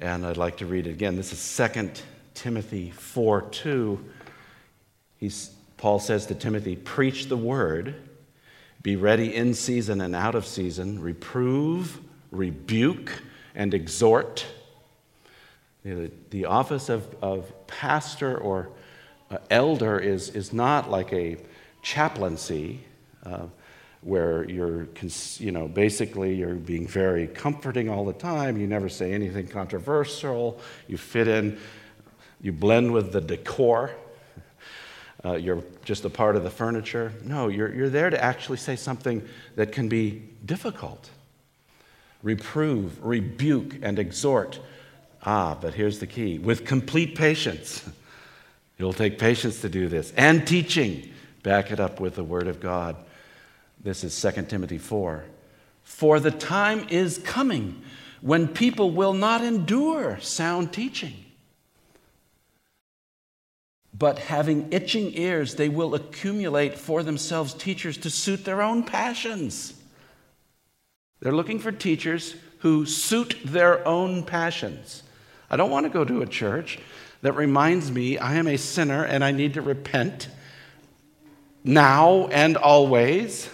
and 0.00 0.26
I'd 0.26 0.36
like 0.36 0.56
to 0.56 0.66
read 0.66 0.88
it 0.88 0.90
again. 0.90 1.14
This 1.14 1.32
is 1.32 1.70
2 1.72 1.92
Timothy 2.34 2.90
4 2.90 3.42
2. 3.42 4.04
He's, 5.18 5.52
Paul 5.76 6.00
says 6.00 6.26
to 6.26 6.34
Timothy, 6.34 6.74
Preach 6.74 7.26
the 7.26 7.36
word, 7.36 7.94
be 8.82 8.96
ready 8.96 9.32
in 9.32 9.54
season 9.54 10.00
and 10.00 10.16
out 10.16 10.34
of 10.34 10.44
season, 10.44 11.00
reprove, 11.00 12.00
rebuke, 12.32 13.22
and 13.54 13.72
exhort. 13.72 14.44
The, 15.84 16.10
the 16.30 16.46
office 16.46 16.88
of, 16.88 17.06
of 17.22 17.52
pastor 17.68 18.36
or 18.36 18.70
uh, 19.30 19.38
elder 19.48 19.96
is, 19.96 20.30
is 20.30 20.52
not 20.52 20.90
like 20.90 21.12
a 21.12 21.36
chaplaincy 21.82 22.80
uh, 23.24 23.46
where 24.02 24.48
you're, 24.50 24.88
you 25.38 25.52
know, 25.52 25.68
basically 25.68 26.34
you're 26.34 26.54
being 26.54 26.86
very 26.86 27.28
comforting 27.28 27.88
all 27.88 28.04
the 28.04 28.12
time. 28.12 28.56
You 28.58 28.66
never 28.66 28.88
say 28.88 29.12
anything 29.12 29.46
controversial. 29.46 30.60
You 30.88 30.98
fit 30.98 31.28
in, 31.28 31.58
you 32.40 32.52
blend 32.52 32.92
with 32.92 33.12
the 33.12 33.20
decor. 33.20 33.92
Uh, 35.24 35.34
you're 35.34 35.62
just 35.84 36.04
a 36.04 36.10
part 36.10 36.34
of 36.34 36.42
the 36.42 36.50
furniture. 36.50 37.12
No, 37.22 37.46
you're, 37.46 37.72
you're 37.72 37.88
there 37.88 38.10
to 38.10 38.22
actually 38.22 38.58
say 38.58 38.74
something 38.74 39.26
that 39.54 39.72
can 39.72 39.88
be 39.88 40.22
difficult 40.44 41.10
reprove, 42.22 43.04
rebuke, 43.04 43.76
and 43.82 43.98
exhort. 43.98 44.60
Ah, 45.24 45.56
but 45.60 45.74
here's 45.74 45.98
the 45.98 46.06
key 46.06 46.38
with 46.38 46.64
complete 46.64 47.16
patience. 47.16 47.84
It'll 48.78 48.92
take 48.92 49.18
patience 49.18 49.60
to 49.60 49.68
do 49.68 49.88
this. 49.88 50.12
And 50.16 50.46
teaching. 50.46 51.08
Back 51.42 51.72
it 51.72 51.80
up 51.80 51.98
with 51.98 52.14
the 52.14 52.24
Word 52.24 52.46
of 52.46 52.60
God. 52.60 52.96
This 53.82 54.04
is 54.04 54.20
2 54.20 54.42
Timothy 54.42 54.78
4. 54.78 55.24
For 55.82 56.20
the 56.20 56.30
time 56.30 56.86
is 56.88 57.18
coming 57.18 57.82
when 58.20 58.48
people 58.48 58.90
will 58.90 59.14
not 59.14 59.42
endure 59.42 60.18
sound 60.20 60.72
teaching. 60.72 61.14
But 63.92 64.18
having 64.18 64.72
itching 64.72 65.16
ears, 65.16 65.56
they 65.56 65.68
will 65.68 65.94
accumulate 65.94 66.78
for 66.78 67.02
themselves 67.02 67.54
teachers 67.54 67.96
to 67.98 68.10
suit 68.10 68.44
their 68.44 68.62
own 68.62 68.84
passions 68.84 69.74
they're 71.22 71.32
looking 71.32 71.60
for 71.60 71.70
teachers 71.70 72.34
who 72.58 72.84
suit 72.84 73.36
their 73.44 73.86
own 73.86 74.24
passions. 74.24 75.04
I 75.48 75.56
don't 75.56 75.70
want 75.70 75.86
to 75.86 75.90
go 75.90 76.04
to 76.04 76.22
a 76.22 76.26
church 76.26 76.80
that 77.22 77.34
reminds 77.34 77.92
me 77.92 78.18
I 78.18 78.34
am 78.34 78.48
a 78.48 78.56
sinner 78.56 79.04
and 79.04 79.22
I 79.22 79.30
need 79.30 79.54
to 79.54 79.62
repent 79.62 80.28
now 81.62 82.26
and 82.32 82.56
always. 82.56 83.48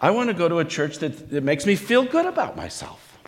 I 0.00 0.10
want 0.10 0.28
to 0.28 0.34
go 0.34 0.48
to 0.48 0.58
a 0.60 0.64
church 0.64 0.98
that, 0.98 1.30
that 1.30 1.44
makes 1.44 1.66
me 1.66 1.76
feel 1.76 2.04
good 2.04 2.26
about 2.26 2.56
myself. 2.56 3.18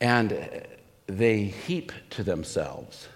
And 0.00 0.66
they 1.06 1.44
heap 1.44 1.92
to 2.10 2.22
themselves 2.22 3.08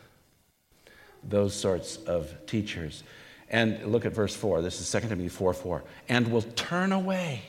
those 1.23 1.55
sorts 1.55 1.97
of 1.97 2.35
teachers. 2.47 3.03
And 3.51 3.85
look 3.87 4.07
at 4.07 4.13
verse 4.13 4.35
4. 4.35 4.63
This 4.63 4.81
is 4.81 4.91
2 4.91 5.09
Timothy 5.09 5.29
4 5.29 5.53
4. 5.55 5.85
And 6.09 6.29
will 6.29 6.43
turn 6.43 6.93
away 6.93 7.43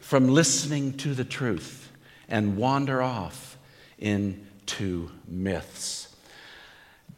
from 0.00 0.28
listening 0.28 0.96
to 0.98 1.14
the 1.14 1.24
truth 1.24 1.90
and 2.28 2.56
wander 2.56 3.02
off 3.02 3.56
into 3.98 5.10
myths. 5.26 6.14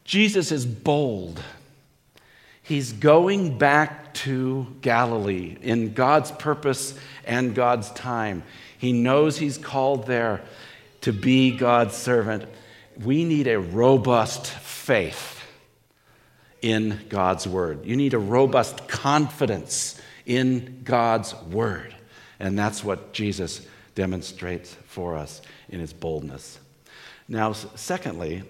Jesus 0.05 0.53
is 0.53 0.67
bold. 0.67 1.43
He's 2.65 2.93
going 2.95 3.59
back 3.59 4.15
to 4.15 4.67
Galilee 4.81 5.59
in 5.61 5.93
God's 5.93 6.33
purpose 6.33 6.99
and 7.27 7.55
God's 7.55 7.91
time. 7.91 8.43
He 8.79 8.93
knows 8.93 9.37
he's 9.37 9.59
called 9.59 10.07
there 10.07 10.41
to 11.03 11.13
be 11.13 11.57
God's 11.57 11.95
servant. 11.95 12.47
We 12.99 13.25
need 13.25 13.49
a 13.49 13.61
robust 13.61 14.47
faith 14.47 15.43
in 16.63 17.01
God's 17.11 17.47
word. 17.47 17.85
You 17.85 17.97
need 17.97 18.15
a 18.15 18.19
robust 18.19 18.89
confidence 18.89 20.01
in 20.25 20.81
God's 20.85 21.35
word. 21.35 21.95
And 22.41 22.59
that's 22.59 22.83
what 22.83 23.13
Jesus 23.13 23.61
demonstrates 23.95 24.75
for 24.87 25.17
us 25.17 25.43
in 25.69 25.81
his 25.81 25.93
boldness. 25.93 26.59
Now, 27.29 27.53
secondly, 27.53 28.43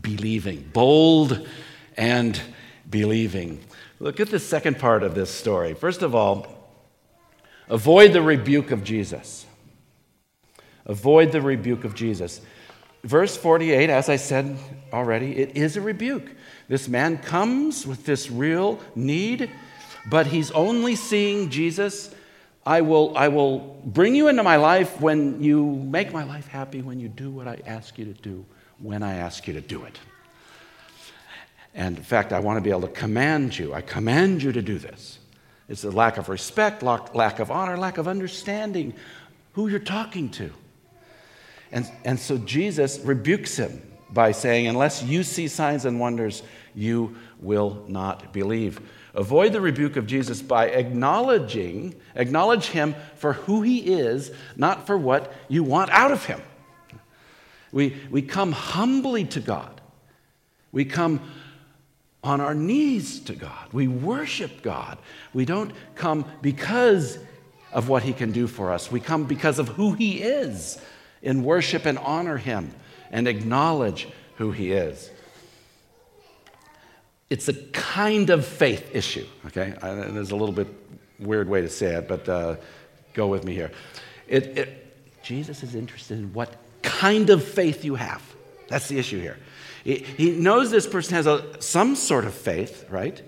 believing. 0.00 0.70
Bold 0.72 1.48
and 1.96 2.40
believing. 2.88 3.60
Look 4.00 4.20
at 4.20 4.30
the 4.30 4.38
second 4.38 4.78
part 4.78 5.02
of 5.02 5.14
this 5.14 5.30
story. 5.30 5.74
First 5.74 6.02
of 6.02 6.14
all, 6.14 6.46
avoid 7.68 8.12
the 8.12 8.22
rebuke 8.22 8.70
of 8.70 8.84
Jesus. 8.84 9.46
Avoid 10.86 11.32
the 11.32 11.42
rebuke 11.42 11.84
of 11.84 11.94
Jesus. 11.94 12.40
Verse 13.04 13.36
48, 13.36 13.90
as 13.90 14.08
I 14.08 14.16
said 14.16 14.56
already, 14.92 15.36
it 15.36 15.56
is 15.56 15.76
a 15.76 15.80
rebuke. 15.80 16.30
This 16.68 16.88
man 16.88 17.18
comes 17.18 17.86
with 17.86 18.04
this 18.04 18.30
real 18.30 18.80
need, 18.94 19.50
but 20.10 20.26
he's 20.26 20.50
only 20.50 20.96
seeing 20.96 21.50
Jesus 21.50 22.14
I 22.68 22.82
will, 22.82 23.16
I 23.16 23.28
will 23.28 23.80
bring 23.86 24.14
you 24.14 24.28
into 24.28 24.42
my 24.42 24.56
life 24.56 25.00
when 25.00 25.42
you 25.42 25.64
make 25.64 26.12
my 26.12 26.24
life 26.24 26.48
happy, 26.48 26.82
when 26.82 27.00
you 27.00 27.08
do 27.08 27.30
what 27.30 27.48
I 27.48 27.62
ask 27.66 27.96
you 27.96 28.04
to 28.04 28.12
do, 28.12 28.44
when 28.78 29.02
I 29.02 29.14
ask 29.14 29.48
you 29.48 29.54
to 29.54 29.62
do 29.62 29.84
it. 29.84 29.98
And 31.78 31.96
in 31.96 32.02
fact, 32.02 32.32
I 32.32 32.40
want 32.40 32.56
to 32.56 32.60
be 32.60 32.70
able 32.70 32.82
to 32.82 32.88
command 32.88 33.56
you. 33.56 33.72
I 33.72 33.82
command 33.82 34.42
you 34.42 34.50
to 34.50 34.60
do 34.60 34.80
this. 34.80 35.20
It's 35.68 35.84
a 35.84 35.90
lack 35.90 36.16
of 36.16 36.28
respect, 36.28 36.82
lack 36.82 37.38
of 37.38 37.52
honor, 37.52 37.78
lack 37.78 37.98
of 37.98 38.08
understanding 38.08 38.94
who 39.52 39.68
you're 39.68 39.78
talking 39.78 40.28
to. 40.30 40.50
And, 41.70 41.88
and 42.04 42.18
so 42.18 42.36
Jesus 42.36 42.98
rebukes 42.98 43.56
him 43.56 43.80
by 44.10 44.32
saying, 44.32 44.66
Unless 44.66 45.04
you 45.04 45.22
see 45.22 45.46
signs 45.46 45.84
and 45.84 46.00
wonders, 46.00 46.42
you 46.74 47.16
will 47.38 47.84
not 47.86 48.32
believe. 48.32 48.80
Avoid 49.14 49.52
the 49.52 49.60
rebuke 49.60 49.96
of 49.96 50.08
Jesus 50.08 50.42
by 50.42 50.70
acknowledging, 50.70 51.94
acknowledge 52.16 52.66
him 52.66 52.96
for 53.14 53.34
who 53.34 53.62
he 53.62 53.78
is, 53.78 54.32
not 54.56 54.84
for 54.84 54.98
what 54.98 55.32
you 55.46 55.62
want 55.62 55.90
out 55.90 56.10
of 56.10 56.24
him. 56.24 56.42
We, 57.70 57.96
we 58.10 58.22
come 58.22 58.50
humbly 58.50 59.26
to 59.26 59.38
God. 59.40 59.80
We 60.72 60.84
come 60.84 61.20
on 62.28 62.40
our 62.40 62.54
knees 62.54 63.20
to 63.20 63.34
God. 63.34 63.72
We 63.72 63.88
worship 63.88 64.62
God. 64.62 64.98
We 65.32 65.44
don't 65.44 65.72
come 65.94 66.24
because 66.42 67.18
of 67.72 67.88
what 67.88 68.02
he 68.02 68.12
can 68.12 68.32
do 68.32 68.46
for 68.46 68.70
us. 68.70 68.90
We 68.90 69.00
come 69.00 69.24
because 69.24 69.58
of 69.58 69.68
who 69.68 69.92
he 69.92 70.22
is 70.22 70.80
in 71.22 71.42
worship 71.42 71.86
and 71.86 71.98
honor 71.98 72.36
him 72.36 72.74
and 73.10 73.26
acknowledge 73.26 74.08
who 74.36 74.52
he 74.52 74.72
is. 74.72 75.10
It's 77.30 77.48
a 77.48 77.54
kind 77.54 78.30
of 78.30 78.46
faith 78.46 78.94
issue, 78.94 79.26
okay? 79.46 79.74
there's 79.82 80.30
a 80.30 80.36
little 80.36 80.54
bit 80.54 80.68
weird 81.18 81.48
way 81.48 81.60
to 81.60 81.68
say 81.68 81.94
it, 81.94 82.08
but 82.08 82.28
uh, 82.28 82.56
go 83.12 83.26
with 83.26 83.44
me 83.44 83.54
here. 83.54 83.70
It, 84.26 84.58
it, 84.58 85.22
Jesus 85.22 85.62
is 85.62 85.74
interested 85.74 86.18
in 86.18 86.32
what 86.32 86.54
kind 86.82 87.28
of 87.30 87.44
faith 87.44 87.84
you 87.84 87.96
have. 87.96 88.22
That's 88.68 88.88
the 88.88 88.98
issue 88.98 89.20
here. 89.20 89.38
He, 89.94 90.32
knows 90.32 90.70
this 90.70 90.86
person 90.86 91.14
has 91.14 91.26
a, 91.26 91.62
some 91.62 91.96
sort 91.96 92.26
of 92.26 92.34
faith, 92.34 92.84
right? 92.90 93.22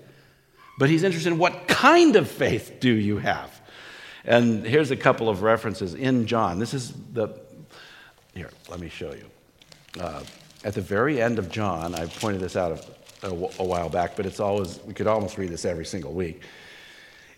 But 0.77 0.91
he's 0.91 1.01
interested 1.01 1.33
in 1.33 1.39
what 1.39 1.67
kind 1.67 2.15
of 2.15 2.29
faith 2.29 2.77
do 2.79 2.93
you 2.93 3.17
have? 3.17 3.59
And 4.25 4.63
here's 4.63 4.91
a 4.91 4.95
couple 4.95 5.27
of 5.27 5.41
references 5.41 5.95
in 5.95 6.27
John. 6.27 6.59
This 6.59 6.75
is 6.75 6.93
the, 7.13 7.29
here, 8.35 8.51
let 8.69 8.79
me 8.79 8.89
show 8.89 9.11
you. 9.11 9.25
Uh, 9.99 10.21
at 10.63 10.75
the 10.75 10.81
very 10.81 11.19
end 11.19 11.39
of 11.39 11.49
John, 11.49 11.95
I 11.95 12.05
pointed 12.05 12.41
this 12.41 12.55
out 12.55 12.85
a, 13.23 13.27
a, 13.27 13.33
while 13.33 13.89
back, 13.89 14.15
but 14.15 14.27
it's 14.27 14.39
always, 14.39 14.79
we 14.85 14.93
could 14.93 15.07
almost 15.07 15.39
read 15.39 15.49
this 15.49 15.65
every 15.65 15.85
single 15.85 16.13
week. 16.13 16.43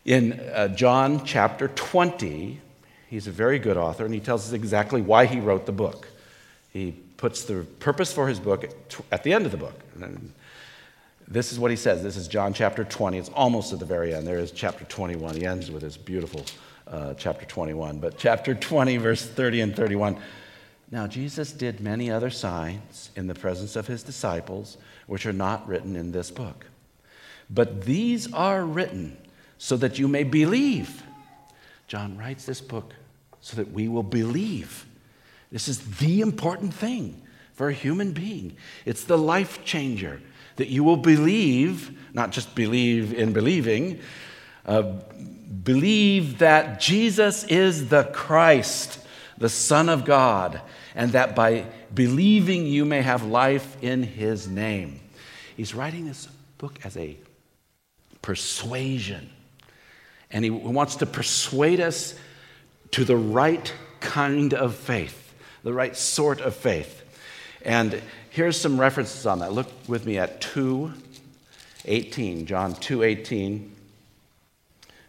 In 0.04 0.34
uh, 0.34 0.68
John 0.68 1.24
chapter 1.24 1.70
20, 1.70 2.60
he's 3.08 3.28
a 3.28 3.32
very 3.32 3.58
good 3.58 3.78
author, 3.78 4.04
and 4.04 4.14
he 4.14 4.20
tells 4.20 4.46
us 4.46 4.52
exactly 4.52 5.02
why 5.02 5.28
he 5.28 5.40
wrote 5.40 5.66
the 5.66 5.72
book. 5.72 6.10
He 6.72 7.03
puts 7.24 7.46
the 7.46 7.66
purpose 7.80 8.12
for 8.12 8.28
his 8.28 8.38
book 8.38 8.66
at 9.10 9.24
the 9.24 9.32
end 9.32 9.46
of 9.46 9.54
the 9.54 9.58
book. 9.58 9.80
And 10.02 10.34
this 11.26 11.54
is 11.54 11.58
what 11.58 11.72
he 11.72 11.78
says. 11.78 12.04
This 12.04 12.18
is 12.18 12.28
John 12.28 12.54
chapter 12.54 12.84
20. 12.84 13.18
It's 13.18 13.30
almost 13.30 13.72
at 13.72 13.80
the 13.80 13.86
very 13.86 14.14
end. 14.14 14.28
There 14.28 14.40
is 14.40 14.52
chapter 14.52 14.84
21. 14.84 15.38
He 15.38 15.46
ends 15.46 15.72
with 15.72 15.84
this 15.84 15.96
beautiful 15.96 16.44
uh, 16.86 17.14
chapter 17.14 17.46
21. 17.46 18.00
But 18.00 18.18
chapter 18.18 18.54
20, 18.54 18.98
verse 18.98 19.26
30 19.26 19.62
and 19.62 19.74
31. 19.74 20.18
Now, 20.92 21.08
Jesus 21.08 21.54
did 21.54 21.80
many 21.80 22.12
other 22.12 22.30
signs 22.30 23.10
in 23.16 23.28
the 23.28 23.36
presence 23.36 23.78
of 23.78 23.88
his 23.88 24.04
disciples, 24.04 24.78
which 25.08 25.26
are 25.26 25.32
not 25.32 25.66
written 25.66 25.96
in 25.96 26.12
this 26.12 26.30
book. 26.30 26.66
But 27.50 27.84
these 27.84 28.34
are 28.34 28.66
written 28.66 29.16
so 29.58 29.78
that 29.78 29.98
you 29.98 30.10
may 30.10 30.26
believe. 30.26 31.04
John 31.88 32.18
writes 32.18 32.44
this 32.44 32.60
book 32.60 32.92
so 33.40 33.56
that 33.56 33.72
we 33.72 33.88
will 33.88 34.04
believe. 34.04 34.86
This 35.54 35.68
is 35.68 35.80
the 36.00 36.20
important 36.20 36.74
thing 36.74 37.22
for 37.54 37.70
a 37.70 37.74
human 37.74 38.12
being. 38.12 38.58
It's 38.86 39.04
the 39.04 39.18
life 39.18 39.64
changer 39.64 40.20
that 40.56 40.68
you 40.68 40.84
will 40.84 40.98
believe, 40.98 41.96
not 42.12 42.32
just 42.32 42.56
believe 42.56 43.14
in 43.14 43.34
believing, 43.34 44.00
uh, 44.66 44.82
believe 45.64 46.40
that 46.40 46.80
Jesus 46.82 47.44
is 47.44 47.90
the 47.90 48.04
Christ, 48.06 49.00
the 49.38 49.48
Son 49.48 49.90
of 49.90 50.06
God, 50.06 50.60
and 50.96 51.12
that 51.12 51.36
by 51.36 51.68
believing 51.94 52.66
you 52.66 52.84
may 52.84 53.04
have 53.04 53.24
life 53.24 53.78
in 53.84 54.02
his 54.02 54.48
name. 54.48 55.00
He's 55.56 55.76
writing 55.76 56.08
this 56.08 56.28
book 56.58 56.80
as 56.84 56.98
a 56.98 57.16
persuasion, 58.24 59.30
and 60.32 60.44
he 60.44 60.50
wants 60.50 60.96
to 60.96 61.06
persuade 61.06 61.80
us 61.80 62.16
to 62.90 63.06
the 63.06 63.18
right 63.18 63.72
kind 64.00 64.54
of 64.56 64.74
faith, 64.76 65.23
the 65.64 65.74
right 65.74 65.96
sort 65.96 66.42
of 66.42 66.56
faith. 66.56 67.02
And 67.66 68.02
here's 68.30 68.60
some 68.60 68.80
references 68.80 69.26
on 69.26 69.40
that. 69.40 69.54
Look 69.54 69.68
with 69.88 70.06
me 70.06 70.18
at 70.18 70.42
2:18, 70.42 72.46
John 72.46 72.76
2:18. 72.76 73.70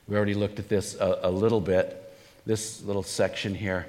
We 0.06 0.16
already 0.16 0.34
looked 0.34 0.58
at 0.58 0.68
this 0.68 0.94
a, 0.94 1.20
a 1.22 1.30
little 1.30 1.60
bit. 1.60 2.00
This 2.46 2.82
little 2.82 3.02
section 3.02 3.54
here. 3.54 3.86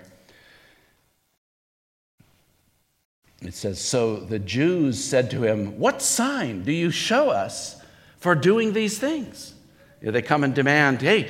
It 3.41 3.53
says, 3.53 3.79
So 3.79 4.17
the 4.17 4.39
Jews 4.39 5.03
said 5.03 5.29
to 5.31 5.43
him, 5.43 5.77
What 5.77 6.01
sign 6.01 6.63
do 6.63 6.71
you 6.71 6.89
show 6.89 7.29
us 7.29 7.79
for 8.17 8.33
doing 8.33 8.73
these 8.73 8.97
things? 8.97 9.53
You 10.01 10.07
know, 10.07 10.11
they 10.13 10.21
come 10.21 10.43
and 10.43 10.55
demand, 10.55 11.01
Hey, 11.01 11.29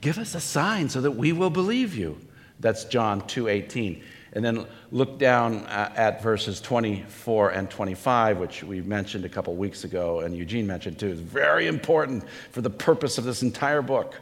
give 0.00 0.18
us 0.18 0.34
a 0.34 0.40
sign 0.40 0.88
so 0.88 1.00
that 1.00 1.12
we 1.12 1.32
will 1.32 1.50
believe 1.50 1.96
you. 1.96 2.20
That's 2.60 2.84
John 2.84 3.22
2:18. 3.22 4.02
And 4.36 4.44
then 4.44 4.66
look 4.92 5.18
down 5.18 5.64
at 5.64 6.22
verses 6.22 6.60
24 6.60 7.52
and 7.52 7.70
25, 7.70 8.36
which 8.36 8.62
we 8.62 8.82
mentioned 8.82 9.24
a 9.24 9.30
couple 9.30 9.56
weeks 9.56 9.82
ago, 9.84 10.20
and 10.20 10.36
Eugene 10.36 10.66
mentioned 10.66 10.98
too. 10.98 11.08
It's 11.08 11.20
very 11.20 11.66
important 11.66 12.22
for 12.52 12.60
the 12.60 12.68
purpose 12.68 13.16
of 13.16 13.24
this 13.24 13.40
entire 13.40 13.80
book. 13.80 14.14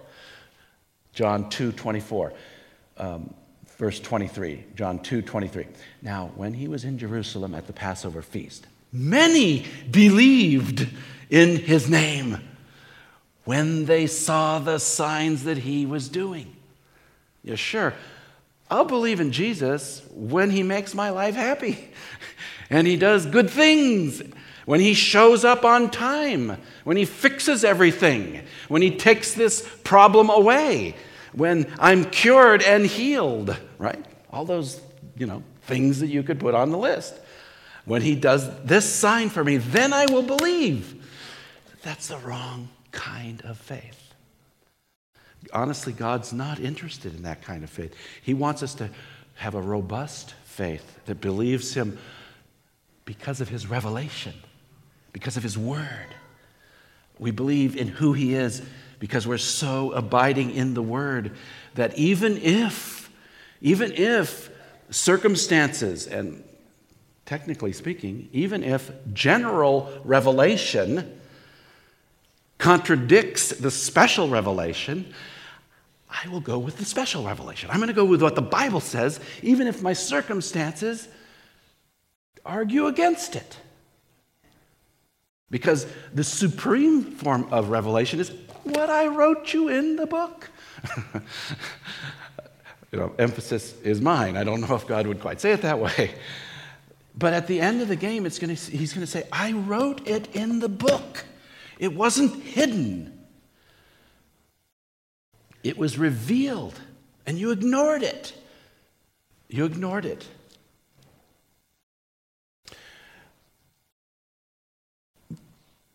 John 1.14 1.50
2 1.50 1.72
24. 1.72 2.32
Um, 2.96 3.34
verse 3.76 3.98
23, 3.98 4.62
John 4.76 5.00
2 5.00 5.20
23. 5.20 5.66
Now, 6.00 6.30
when 6.36 6.54
he 6.54 6.68
was 6.68 6.84
in 6.84 6.96
Jerusalem 6.96 7.52
at 7.52 7.66
the 7.66 7.72
Passover 7.72 8.22
feast, 8.22 8.68
many 8.92 9.66
believed 9.90 10.86
in 11.28 11.56
his 11.56 11.90
name 11.90 12.38
when 13.42 13.86
they 13.86 14.06
saw 14.06 14.60
the 14.60 14.78
signs 14.78 15.42
that 15.42 15.58
he 15.58 15.86
was 15.86 16.08
doing. 16.08 16.54
Yeah, 17.42 17.56
sure. 17.56 17.94
I'll 18.74 18.84
believe 18.84 19.20
in 19.20 19.30
Jesus 19.30 20.02
when 20.10 20.50
he 20.50 20.64
makes 20.64 20.94
my 20.94 21.10
life 21.10 21.36
happy 21.36 21.90
and 22.70 22.86
he 22.86 22.96
does 22.96 23.24
good 23.24 23.48
things, 23.48 24.20
when 24.66 24.80
he 24.80 24.94
shows 24.94 25.44
up 25.44 25.64
on 25.64 25.90
time, 25.90 26.56
when 26.82 26.96
he 26.96 27.04
fixes 27.04 27.62
everything, 27.62 28.42
when 28.66 28.82
he 28.82 28.96
takes 28.96 29.34
this 29.34 29.64
problem 29.84 30.28
away 30.28 30.96
when 31.34 31.72
I'm 31.78 32.04
cured 32.04 32.62
and 32.62 32.84
healed, 32.84 33.56
right? 33.78 34.04
All 34.30 34.44
those, 34.44 34.80
you 35.16 35.26
know, 35.26 35.44
things 35.62 36.00
that 36.00 36.08
you 36.08 36.24
could 36.24 36.40
put 36.40 36.54
on 36.54 36.70
the 36.70 36.78
list. 36.78 37.14
when 37.84 38.02
he 38.02 38.16
does 38.16 38.50
this 38.64 38.90
sign 38.90 39.28
for 39.28 39.44
me, 39.44 39.58
then 39.58 39.92
I 39.92 40.06
will 40.06 40.22
believe. 40.22 41.06
That's 41.82 42.08
the 42.08 42.16
wrong 42.18 42.70
kind 42.90 43.40
of 43.42 43.56
faith. 43.58 44.03
Honestly, 45.54 45.92
God's 45.92 46.32
not 46.32 46.58
interested 46.58 47.14
in 47.14 47.22
that 47.22 47.42
kind 47.42 47.62
of 47.62 47.70
faith. 47.70 47.94
He 48.20 48.34
wants 48.34 48.62
us 48.62 48.74
to 48.74 48.90
have 49.36 49.54
a 49.54 49.62
robust 49.62 50.34
faith 50.44 50.98
that 51.06 51.20
believes 51.20 51.74
Him 51.74 51.96
because 53.04 53.40
of 53.40 53.48
His 53.48 53.68
revelation, 53.68 54.34
because 55.12 55.36
of 55.36 55.44
His 55.44 55.56
Word. 55.56 56.14
We 57.20 57.30
believe 57.30 57.76
in 57.76 57.86
who 57.86 58.12
He 58.12 58.34
is 58.34 58.62
because 58.98 59.26
we're 59.26 59.38
so 59.38 59.92
abiding 59.92 60.50
in 60.50 60.74
the 60.74 60.82
Word 60.82 61.32
that 61.74 61.96
even 61.96 62.36
if, 62.38 63.10
even 63.60 63.92
if 63.92 64.50
circumstances 64.90 66.06
and 66.08 66.42
technically 67.26 67.72
speaking, 67.72 68.28
even 68.32 68.64
if 68.64 68.90
general 69.12 69.92
revelation 70.04 71.20
contradicts 72.58 73.50
the 73.50 73.70
special 73.70 74.28
revelation, 74.28 75.12
I 76.22 76.28
will 76.28 76.40
go 76.40 76.58
with 76.58 76.76
the 76.78 76.84
special 76.84 77.24
revelation. 77.24 77.70
I'm 77.70 77.78
going 77.78 77.88
to 77.88 77.94
go 77.94 78.04
with 78.04 78.22
what 78.22 78.34
the 78.34 78.42
Bible 78.42 78.80
says, 78.80 79.18
even 79.42 79.66
if 79.66 79.82
my 79.82 79.92
circumstances 79.92 81.08
argue 82.44 82.86
against 82.86 83.36
it. 83.36 83.56
Because 85.50 85.86
the 86.12 86.24
supreme 86.24 87.02
form 87.02 87.52
of 87.52 87.70
revelation 87.70 88.20
is 88.20 88.32
what 88.64 88.90
I 88.90 89.06
wrote 89.08 89.52
you 89.52 89.68
in 89.68 89.96
the 89.96 90.06
book. 90.06 90.50
you 92.92 92.98
know, 92.98 93.14
emphasis 93.18 93.74
is 93.82 94.00
mine. 94.00 94.36
I 94.36 94.44
don't 94.44 94.60
know 94.60 94.74
if 94.74 94.86
God 94.86 95.06
would 95.06 95.20
quite 95.20 95.40
say 95.40 95.52
it 95.52 95.62
that 95.62 95.78
way. 95.78 96.14
But 97.16 97.32
at 97.32 97.46
the 97.46 97.60
end 97.60 97.80
of 97.82 97.88
the 97.88 97.96
game, 97.96 98.26
it's 98.26 98.38
gonna, 98.38 98.54
he's 98.54 98.92
going 98.92 99.06
to 99.06 99.10
say, 99.10 99.24
I 99.30 99.52
wrote 99.52 100.06
it 100.06 100.34
in 100.34 100.58
the 100.58 100.68
book. 100.68 101.24
It 101.78 101.94
wasn't 101.94 102.42
hidden, 102.42 103.23
it 105.64 105.78
was 105.78 105.98
revealed, 105.98 106.78
and 107.26 107.38
you 107.38 107.50
ignored 107.50 108.02
it. 108.02 108.34
You 109.48 109.64
ignored 109.64 110.04
it. 110.04 110.26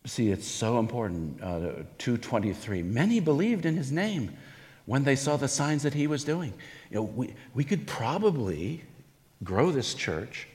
See, 0.05 0.31
it's 0.31 0.47
so 0.47 0.79
important. 0.79 1.41
Uh, 1.41 1.83
223. 1.99 2.81
Many 2.81 3.19
believed 3.19 3.67
in 3.67 3.75
his 3.75 3.91
name 3.91 4.35
when 4.87 5.03
they 5.03 5.15
saw 5.15 5.37
the 5.37 5.47
signs 5.47 5.83
that 5.83 5.93
he 5.93 6.07
was 6.07 6.23
doing. 6.23 6.51
You 6.89 6.95
know, 6.95 7.03
we, 7.03 7.35
we 7.53 7.63
could 7.63 7.85
probably 7.85 8.81
grow 9.43 9.69
this 9.69 9.93
church 9.93 10.47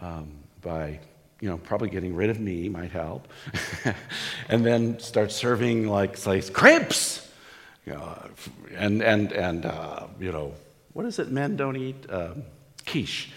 um, 0.00 0.30
by, 0.62 1.00
you 1.40 1.48
know, 1.48 1.58
probably 1.58 1.88
getting 1.88 2.14
rid 2.14 2.30
of 2.30 2.38
me 2.38 2.68
might 2.68 2.92
help, 2.92 3.26
and 4.48 4.64
then 4.64 5.00
start 5.00 5.32
serving 5.32 5.88
like, 5.88 6.16
say, 6.16 6.40
crepes, 6.42 7.23
know, 7.92 8.30
and 8.76 9.02
and 9.02 9.32
and 9.32 9.66
uh, 9.66 10.06
you 10.18 10.32
know, 10.32 10.54
what 10.92 11.06
is 11.06 11.18
it? 11.18 11.30
Men 11.30 11.56
don't 11.56 11.76
eat 11.76 12.06
um, 12.08 12.42
quiche, 12.86 13.30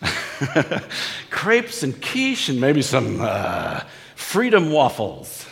crepes 1.30 1.82
and 1.82 2.00
quiche, 2.02 2.48
and 2.48 2.60
maybe 2.60 2.82
some 2.82 3.20
uh, 3.20 3.80
freedom 4.16 4.72
waffles. 4.72 5.46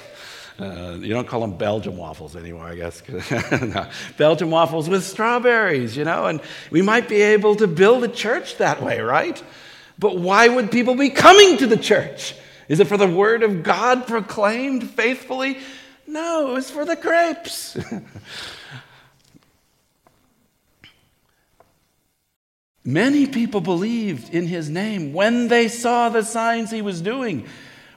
Uh, 0.59 0.98
you 1.00 1.09
don't 1.09 1.26
call 1.26 1.40
them 1.40 1.57
Belgian 1.57 1.96
waffles 1.96 2.37
anymore, 2.37 2.66
I 2.66 2.74
guess. 2.74 3.02
no. 3.62 3.87
Belgian 4.16 4.50
waffles 4.50 4.88
with 4.88 5.02
strawberries, 5.02 5.96
you 5.96 6.05
know, 6.05 6.26
and 6.26 6.40
we 6.70 6.83
might 6.83 7.09
be 7.09 7.22
able 7.22 7.57
to 7.57 7.66
build 7.66 8.05
a 8.05 8.09
church 8.09 8.59
that 8.59 8.83
way, 8.83 9.00
right? 9.00 9.42
But 9.98 10.18
why 10.18 10.48
would 10.48 10.70
people 10.70 10.94
be 10.94 11.11
coming 11.11 11.57
to 11.59 11.66
the 11.66 11.76
church? 11.76 12.35
Is 12.68 12.81
it 12.81 12.87
for 12.87 12.96
the 12.96 13.09
word 13.09 13.42
of 13.42 13.62
God 13.62 14.07
proclaimed 14.07 14.90
faithfully? 14.90 15.59
No, 16.12 16.51
it 16.51 16.53
was 16.53 16.70
for 16.70 16.85
the 16.85 16.94
crepes. 16.94 17.79
Many 22.85 23.27
people 23.27 23.62
believed 23.62 24.35
in 24.35 24.46
his 24.46 24.68
name 24.68 25.14
when 25.14 25.48
they 25.48 25.68
saw 25.68 26.11
the 26.11 26.22
signs 26.22 26.70
he 26.70 26.83
was 26.83 27.01
doing. 27.01 27.46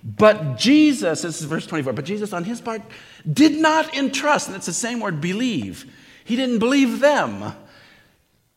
But 0.02 0.58
Jesus, 0.58 1.24
this 1.24 1.42
is 1.42 1.46
verse 1.46 1.68
24, 1.68 1.92
but 1.92 2.06
Jesus 2.06 2.32
on 2.32 2.46
his 2.46 2.62
part 2.62 2.82
did 3.30 3.60
not 3.60 3.94
entrust, 3.98 4.48
and 4.48 4.56
it's 4.56 4.68
the 4.68 4.72
same 4.72 5.02
word, 5.02 5.20
believe. 5.20 5.92
He 6.24 6.38
didn't 6.38 6.60
believe 6.60 7.02
them. 7.02 7.54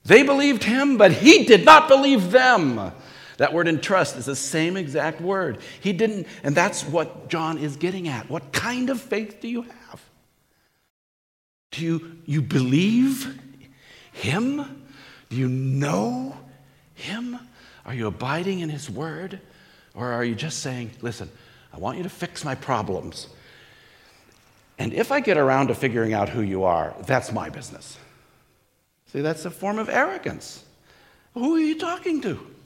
They 0.04 0.22
believed 0.22 0.62
him, 0.62 0.98
but 0.98 1.10
he 1.10 1.44
did 1.46 1.64
not 1.64 1.88
believe 1.88 2.30
them. 2.30 2.92
That 3.38 3.52
word 3.52 3.68
entrust 3.68 4.16
is 4.16 4.26
the 4.26 4.36
same 4.36 4.76
exact 4.76 5.20
word. 5.20 5.58
He 5.80 5.92
didn't, 5.92 6.26
and 6.42 6.54
that's 6.54 6.84
what 6.84 7.28
John 7.28 7.56
is 7.56 7.76
getting 7.76 8.08
at. 8.08 8.28
What 8.28 8.52
kind 8.52 8.90
of 8.90 9.00
faith 9.00 9.40
do 9.40 9.48
you 9.48 9.62
have? 9.62 10.04
Do 11.70 11.84
you, 11.84 12.18
you 12.26 12.42
believe 12.42 13.40
him? 14.12 14.84
Do 15.30 15.36
you 15.36 15.48
know 15.48 16.36
him? 16.94 17.38
Are 17.86 17.94
you 17.94 18.08
abiding 18.08 18.58
in 18.58 18.68
his 18.68 18.90
word? 18.90 19.40
Or 19.94 20.12
are 20.12 20.24
you 20.24 20.34
just 20.34 20.58
saying, 20.58 20.90
listen, 21.00 21.30
I 21.72 21.78
want 21.78 21.96
you 21.96 22.02
to 22.02 22.08
fix 22.08 22.44
my 22.44 22.56
problems. 22.56 23.28
And 24.80 24.92
if 24.92 25.12
I 25.12 25.20
get 25.20 25.38
around 25.38 25.68
to 25.68 25.74
figuring 25.76 26.12
out 26.12 26.28
who 26.28 26.42
you 26.42 26.64
are, 26.64 26.94
that's 27.06 27.30
my 27.30 27.50
business. 27.50 27.98
See, 29.12 29.20
that's 29.20 29.44
a 29.44 29.50
form 29.50 29.78
of 29.78 29.88
arrogance. 29.88 30.64
Who 31.34 31.54
are 31.54 31.60
you 31.60 31.78
talking 31.78 32.20
to? 32.22 32.57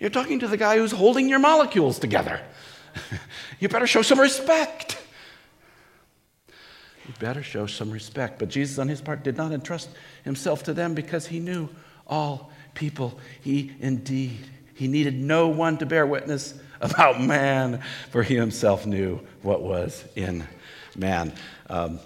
You're 0.00 0.10
talking 0.10 0.38
to 0.38 0.48
the 0.48 0.56
guy 0.56 0.78
who's 0.78 0.92
holding 0.92 1.28
your 1.28 1.38
molecules 1.38 1.98
together. 1.98 2.40
you 3.60 3.68
better 3.68 3.86
show 3.86 4.00
some 4.00 4.18
respect. 4.18 4.98
You 7.06 7.14
better 7.20 7.42
show 7.42 7.66
some 7.66 7.90
respect. 7.90 8.38
But 8.38 8.48
Jesus, 8.48 8.78
on 8.78 8.88
his 8.88 9.02
part, 9.02 9.22
did 9.22 9.36
not 9.36 9.52
entrust 9.52 9.90
himself 10.24 10.62
to 10.64 10.72
them 10.72 10.94
because 10.94 11.26
he 11.26 11.38
knew 11.38 11.68
all 12.06 12.50
people. 12.74 13.20
He 13.42 13.72
indeed, 13.78 14.38
he 14.74 14.88
needed 14.88 15.14
no 15.14 15.48
one 15.48 15.76
to 15.78 15.86
bear 15.86 16.06
witness 16.06 16.54
about 16.80 17.20
man, 17.20 17.82
for 18.10 18.22
he 18.22 18.36
himself 18.36 18.86
knew 18.86 19.20
what 19.42 19.60
was 19.60 20.02
in 20.16 20.48
man. 20.96 21.34
Um, 21.68 22.00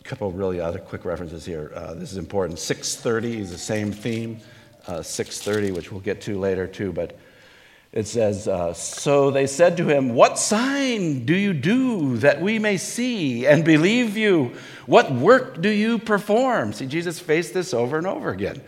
a 0.00 0.02
couple 0.02 0.32
really 0.32 0.58
other 0.58 0.80
quick 0.80 1.04
references 1.04 1.44
here. 1.44 1.70
Uh, 1.72 1.94
this 1.94 2.10
is 2.10 2.18
important. 2.18 2.58
630 2.58 3.40
is 3.40 3.52
the 3.52 3.58
same 3.58 3.92
theme 3.92 4.40
6.30, 4.86 5.74
which 5.74 5.90
we'll 5.90 6.00
get 6.00 6.20
to 6.22 6.38
later 6.38 6.66
too, 6.66 6.92
but 6.92 7.18
it 7.92 8.06
says, 8.06 8.46
uh, 8.46 8.72
So 8.72 9.30
they 9.30 9.46
said 9.46 9.76
to 9.78 9.88
him, 9.88 10.14
What 10.14 10.38
sign 10.38 11.24
do 11.24 11.34
you 11.34 11.52
do 11.52 12.18
that 12.18 12.40
we 12.40 12.58
may 12.58 12.76
see 12.76 13.46
and 13.46 13.64
believe 13.64 14.16
you? 14.16 14.52
What 14.86 15.10
work 15.10 15.60
do 15.60 15.68
you 15.68 15.98
perform? 15.98 16.72
See, 16.72 16.86
Jesus 16.86 17.18
faced 17.18 17.52
this 17.52 17.74
over 17.74 17.98
and 17.98 18.06
over 18.06 18.30
again. 18.30 18.62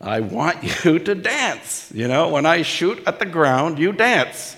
I 0.00 0.20
want 0.20 0.62
you 0.84 0.98
to 0.98 1.14
dance. 1.14 1.90
You 1.94 2.08
know, 2.08 2.30
when 2.30 2.46
I 2.46 2.62
shoot 2.62 3.02
at 3.06 3.18
the 3.18 3.26
ground, 3.26 3.78
you 3.78 3.92
dance. 3.92 4.56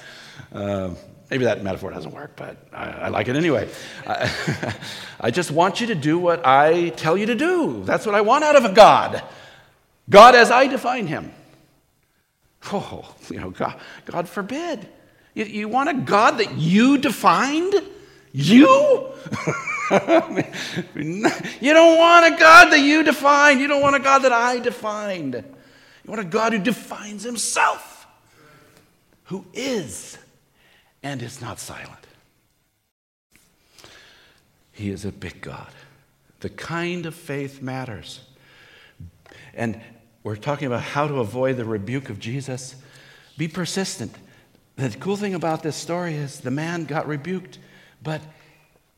Uh, 0.53 0.91
maybe 1.29 1.45
that 1.45 1.65
metaphor 1.65 1.91
doesn't 1.91 2.13
work, 2.13 2.33
but 2.37 2.57
I, 2.73 2.85
I 2.85 3.09
like 3.09 3.27
it 3.27 3.35
anyway. 3.35 3.69
I, 4.07 4.33
I 5.21 5.31
just 5.33 5.51
want 5.51 5.81
you 5.81 5.89
to 5.89 5.97
do 5.97 6.17
what 6.17 6.47
I 6.47 6.91
tell 6.91 7.17
you 7.19 7.27
to 7.27 7.35
do. 7.35 7.83
That's 7.83 8.07
what 8.07 8.15
I 8.15 8.21
want 8.21 8.45
out 8.45 8.55
of 8.55 8.65
a 8.65 8.73
God. 8.73 9.23
God 10.09 10.35
as 10.35 10.51
I 10.51 10.67
define 10.67 11.07
him. 11.07 11.33
Oh, 12.73 13.15
you 13.31 13.41
know, 13.41 13.51
God, 13.51 13.79
God 14.07 14.29
forbid. 14.29 14.89
You, 15.35 15.45
you 15.45 15.69
want 15.69 15.89
a 15.89 15.95
God 15.95 16.39
that 16.39 16.57
you 16.57 16.99
defined? 16.99 17.75
You? 18.33 19.13
you 19.91 21.73
don't 21.73 21.99
want 21.99 22.35
a 22.35 22.37
God 22.39 22.71
that 22.71 22.81
you 22.81 23.03
defined. 23.03 23.61
You 23.61 23.69
don't 23.69 23.83
want 23.83 23.97
a 23.97 24.01
God 24.01 24.21
that 24.21 24.33
I 24.33 24.59
defined. 24.59 25.35
You 25.35 26.11
want 26.11 26.21
a 26.21 26.25
God 26.25 26.53
who 26.53 26.59
defines 26.59 27.23
himself, 27.23 28.07
who 29.25 29.45
is 29.53 30.19
and 31.03 31.23
is 31.23 31.41
not 31.41 31.59
silent. 31.59 32.07
He 34.73 34.91
is 34.91 35.05
a 35.05 35.13
big 35.13 35.41
God. 35.41 35.71
The 36.41 36.51
kind 36.51 37.07
of 37.07 37.15
faith 37.15 37.63
matters. 37.63 38.21
And 39.55 39.81
we're 40.27 40.35
talking 40.35 40.67
about 40.67 40.83
how 40.83 41.07
to 41.07 41.21
avoid 41.21 41.57
the 41.57 41.65
rebuke 41.65 42.11
of 42.11 42.19
Jesus. 42.19 42.75
Be 43.39 43.47
persistent. 43.47 44.13
The 44.75 44.91
cool 44.99 45.17
thing 45.17 45.37
about 45.37 45.63
this 45.63 45.77
story 45.77 46.15
is 46.15 46.41
the 46.41 46.51
man 46.51 46.85
got 46.85 47.07
rebuked, 47.07 47.61
but 48.03 48.21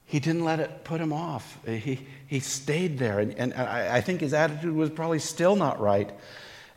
he 0.06 0.20
didn't 0.20 0.42
let 0.42 0.58
it 0.58 0.84
put 0.84 1.02
him 1.02 1.12
off. 1.12 1.58
He, 1.66 2.06
he 2.26 2.40
stayed 2.40 2.96
there. 2.96 3.18
And, 3.18 3.34
and 3.34 3.52
I, 3.52 3.98
I 3.98 4.00
think 4.00 4.22
his 4.22 4.32
attitude 4.32 4.74
was 4.74 4.88
probably 4.88 5.18
still 5.18 5.54
not 5.54 5.78
right 5.78 6.10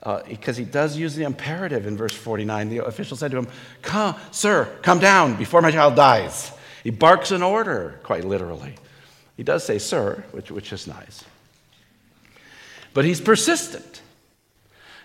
uh, 0.03 0.23
because 0.27 0.57
he 0.57 0.65
does 0.65 0.97
use 0.97 1.15
the 1.15 1.23
imperative 1.23 1.87
in 1.87 1.95
verse 1.95 2.13
49. 2.13 2.67
The 2.67 2.83
official 2.83 3.15
said 3.15 3.31
to 3.31 3.37
him, 3.37 3.47
Come, 3.81 4.17
sir, 4.31 4.65
come 4.81 4.99
down 4.99 5.37
before 5.37 5.61
my 5.61 5.71
child 5.71 5.95
dies. 5.95 6.51
He 6.83 6.89
barks 6.89 7.31
an 7.31 7.41
order, 7.41 8.01
quite 8.03 8.25
literally. 8.25 8.75
He 9.37 9.43
does 9.43 9.63
say, 9.63 9.79
sir, 9.79 10.25
which, 10.31 10.51
which 10.51 10.73
is 10.73 10.87
nice. 10.87 11.23
But 12.93 13.05
he's 13.05 13.21
persistent. 13.21 13.90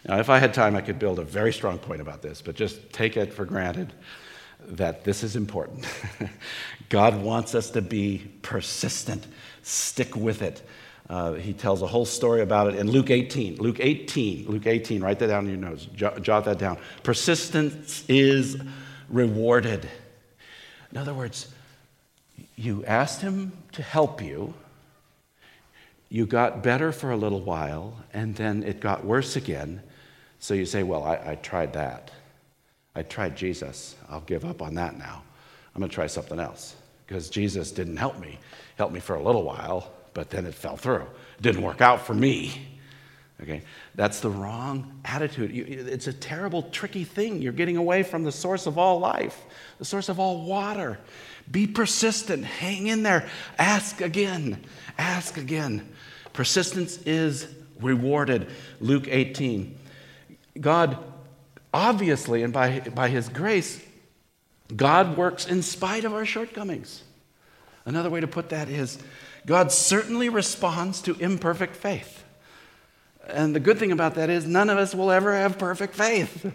Now, 0.07 0.19
if 0.19 0.31
I 0.31 0.39
had 0.39 0.55
time, 0.55 0.77
I 0.77 0.83
could 0.83 0.99
build 0.99 1.19
a 1.19 1.25
very 1.25 1.53
strong 1.53 1.79
point 1.79 2.01
about 2.01 2.23
this, 2.23 2.41
but 2.41 2.55
just 2.55 2.93
take 2.93 3.17
it 3.17 3.33
for 3.33 3.45
granted 3.45 3.93
that 4.69 5.05
this 5.05 5.25
is 5.25 5.35
important. 5.35 5.87
God 6.89 7.21
wants 7.21 7.55
us 7.55 7.71
to 7.71 7.83
be 7.83 8.31
persistent, 8.43 9.27
stick 9.63 10.15
with 10.15 10.43
it. 10.43 10.63
Uh, 11.11 11.35
he 11.35 11.53
tells 11.53 11.83
a 11.83 11.87
whole 11.87 12.05
story 12.05 12.41
about 12.41 12.69
it 12.69 12.77
in 12.77 12.91
Luke 12.91 13.11
18. 13.11 13.57
Luke 13.57 13.79
18, 13.81 14.49
Luke 14.49 14.67
18, 14.67 15.03
write 15.03 15.19
that 15.21 15.29
down 15.29 15.45
in 15.45 15.51
your 15.51 15.71
notes, 15.71 15.87
jot, 15.87 16.23
jot 16.23 16.45
that 16.45 16.59
down. 16.59 16.79
Persistence 17.03 18.05
is 18.09 18.57
rewarded. 19.09 19.89
In 20.91 20.99
other 20.99 21.15
words, 21.15 21.53
you 22.57 22.85
asked 22.85 23.21
him 23.21 23.53
to 23.73 23.83
help 23.83 24.23
you, 24.23 24.55
you 26.09 26.27
got 26.27 26.63
better 26.63 26.93
for 26.93 27.11
a 27.11 27.17
little 27.17 27.41
while, 27.41 27.97
and 28.13 28.35
then 28.37 28.63
it 28.63 28.81
got 28.81 29.05
worse 29.05 29.37
again. 29.37 29.83
So 30.39 30.55
you 30.55 30.67
say, 30.67 30.83
Well, 30.83 31.05
I, 31.05 31.33
I 31.33 31.35
tried 31.37 31.73
that. 31.75 32.11
I 32.95 33.03
tried 33.03 33.37
Jesus. 33.37 33.95
I'll 34.09 34.21
give 34.23 34.45
up 34.45 34.63
on 34.63 34.75
that 34.75 34.99
now. 34.99 35.23
I'm 35.75 35.81
going 35.81 35.91
to 35.91 35.95
try 35.95 36.07
something 36.07 36.41
else 36.41 36.75
because 37.07 37.29
Jesus 37.29 37.71
didn't 37.71 37.99
help 37.99 38.19
me. 38.19 38.39
Helped 38.77 38.95
me 38.95 39.01
for 39.01 39.17
a 39.17 39.23
little 39.23 39.43
while, 39.43 39.93
but 40.15 40.31
then 40.31 40.47
it 40.47 40.55
fell 40.55 40.77
through. 40.77 41.07
It 41.37 41.43
didn't 41.43 41.63
work 41.63 41.83
out 41.83 42.07
for 42.07 42.15
me. 42.15 42.69
Okay? 43.43 43.63
That's 43.95 44.21
the 44.21 44.31
wrong 44.31 45.01
attitude. 45.05 45.51
It's 45.55 46.07
a 46.07 46.13
terrible, 46.13 46.63
tricky 46.63 47.05
thing. 47.05 47.43
You're 47.43 47.53
getting 47.53 47.77
away 47.77 48.03
from 48.03 48.25
the 48.25 48.33
source 48.33 48.67
of 48.67 48.79
all 48.79 48.99
life, 48.99 49.45
the 49.79 49.85
source 49.85 50.09
of 50.09 50.19
all 50.19 50.47
water. 50.47 50.99
Be 51.51 51.67
persistent. 51.67 52.45
Hang 52.45 52.87
in 52.87 53.03
there. 53.03 53.29
Ask 53.59 54.01
again. 54.01 54.65
Ask 54.97 55.37
again. 55.37 55.93
Persistence 56.33 56.97
is 57.03 57.47
rewarded. 57.81 58.49
Luke 58.81 59.07
18. 59.07 59.79
God, 60.61 60.99
obviously, 61.73 62.43
and 62.43 62.53
by, 62.53 62.81
by 62.81 63.09
His 63.09 63.29
grace, 63.29 63.83
God 64.75 65.17
works 65.17 65.47
in 65.47 65.63
spite 65.63 66.05
of 66.05 66.13
our 66.13 66.25
shortcomings. 66.25 67.03
Another 67.85 68.11
way 68.11 68.21
to 68.21 68.27
put 68.27 68.49
that 68.49 68.69
is 68.69 68.99
God 69.47 69.71
certainly 69.71 70.29
responds 70.29 71.01
to 71.03 71.15
imperfect 71.15 71.77
faith. 71.77 72.25
And 73.29 73.55
the 73.55 73.61
good 73.61 73.79
thing 73.79 73.93
about 73.93 74.15
that 74.15 74.31
is 74.31 74.47
none 74.47 74.71
of 74.71 74.79
us 74.79 74.95
will 74.95 75.11
ever 75.11 75.35
have 75.35 75.59
perfect 75.59 75.95
faith. 75.95 76.53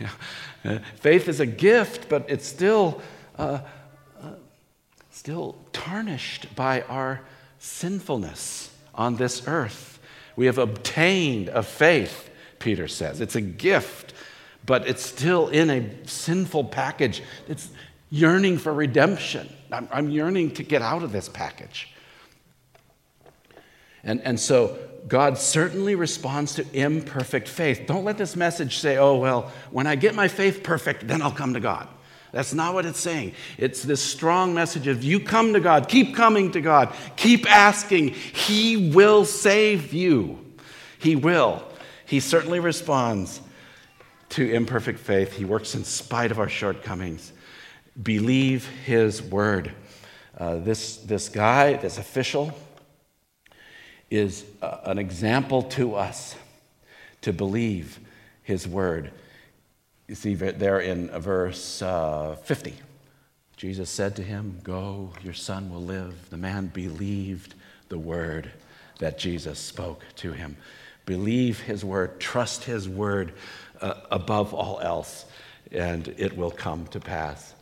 uh, 0.64 0.78
faith 0.96 1.28
is 1.28 1.40
a 1.40 1.46
gift, 1.46 2.08
but 2.08 2.28
it's 2.28 2.46
still, 2.46 3.00
uh, 3.38 3.60
uh, 4.20 4.30
still 5.10 5.56
tarnished 5.72 6.54
by 6.56 6.82
our 6.82 7.20
sinfulness 7.58 8.70
on 8.94 9.16
this 9.16 9.46
earth. 9.46 10.00
We 10.34 10.46
have 10.46 10.58
obtained 10.58 11.48
a 11.48 11.62
faith, 11.62 12.27
Peter 12.58 12.88
says. 12.88 13.20
It's 13.20 13.36
a 13.36 13.40
gift, 13.40 14.14
but 14.66 14.88
it's 14.88 15.04
still 15.04 15.48
in 15.48 15.70
a 15.70 16.06
sinful 16.06 16.64
package. 16.64 17.22
It's 17.48 17.70
yearning 18.10 18.58
for 18.58 18.72
redemption. 18.72 19.48
I'm, 19.70 19.88
I'm 19.92 20.10
yearning 20.10 20.52
to 20.54 20.62
get 20.62 20.82
out 20.82 21.02
of 21.02 21.12
this 21.12 21.28
package. 21.28 21.88
And, 24.02 24.20
and 24.22 24.38
so 24.38 24.78
God 25.06 25.38
certainly 25.38 25.94
responds 25.94 26.54
to 26.54 26.66
imperfect 26.72 27.48
faith. 27.48 27.84
Don't 27.86 28.04
let 28.04 28.18
this 28.18 28.36
message 28.36 28.78
say, 28.78 28.96
oh, 28.96 29.16
well, 29.16 29.52
when 29.70 29.86
I 29.86 29.96
get 29.96 30.14
my 30.14 30.28
faith 30.28 30.62
perfect, 30.62 31.06
then 31.06 31.22
I'll 31.22 31.32
come 31.32 31.54
to 31.54 31.60
God. 31.60 31.88
That's 32.32 32.52
not 32.52 32.74
what 32.74 32.84
it's 32.84 33.00
saying. 33.00 33.34
It's 33.56 33.82
this 33.82 34.02
strong 34.02 34.52
message 34.52 34.86
of 34.86 35.02
you 35.02 35.18
come 35.18 35.54
to 35.54 35.60
God, 35.60 35.88
keep 35.88 36.14
coming 36.14 36.52
to 36.52 36.60
God, 36.60 36.94
keep 37.16 37.50
asking. 37.50 38.08
He 38.08 38.90
will 38.90 39.24
save 39.24 39.94
you. 39.94 40.38
He 40.98 41.16
will. 41.16 41.66
He 42.08 42.18
certainly 42.18 42.58
responds 42.58 43.40
to 44.30 44.50
imperfect 44.50 44.98
faith. 44.98 45.34
He 45.36 45.44
works 45.44 45.74
in 45.74 45.84
spite 45.84 46.32
of 46.32 46.40
our 46.40 46.48
shortcomings. 46.48 47.32
Believe 48.02 48.66
His 48.84 49.22
word. 49.22 49.72
Uh, 50.36 50.56
this, 50.56 50.96
this 50.96 51.28
guy, 51.28 51.74
this 51.74 51.98
official, 51.98 52.52
is 54.10 54.44
uh, 54.62 54.78
an 54.84 54.98
example 54.98 55.62
to 55.62 55.94
us 55.94 56.34
to 57.20 57.32
believe 57.32 57.98
his 58.42 58.66
word. 58.66 59.10
You 60.06 60.14
see 60.14 60.34
there 60.34 60.80
in 60.80 61.08
verse 61.20 61.82
uh, 61.82 62.36
50, 62.44 62.74
Jesus 63.56 63.90
said 63.90 64.16
to 64.16 64.22
him, 64.22 64.60
Go, 64.62 65.12
your 65.22 65.34
son 65.34 65.70
will 65.70 65.82
live. 65.82 66.30
The 66.30 66.38
man 66.38 66.68
believed 66.68 67.54
the 67.88 67.98
word 67.98 68.50
that 69.00 69.18
Jesus 69.18 69.58
spoke 69.58 70.04
to 70.16 70.32
him. 70.32 70.56
Believe 71.08 71.60
his 71.60 71.86
word, 71.86 72.20
trust 72.20 72.64
his 72.64 72.86
word 72.86 73.32
uh, 73.80 73.94
above 74.10 74.52
all 74.52 74.78
else, 74.80 75.24
and 75.72 76.06
it 76.18 76.36
will 76.36 76.50
come 76.50 76.86
to 76.88 77.00
pass. 77.00 77.54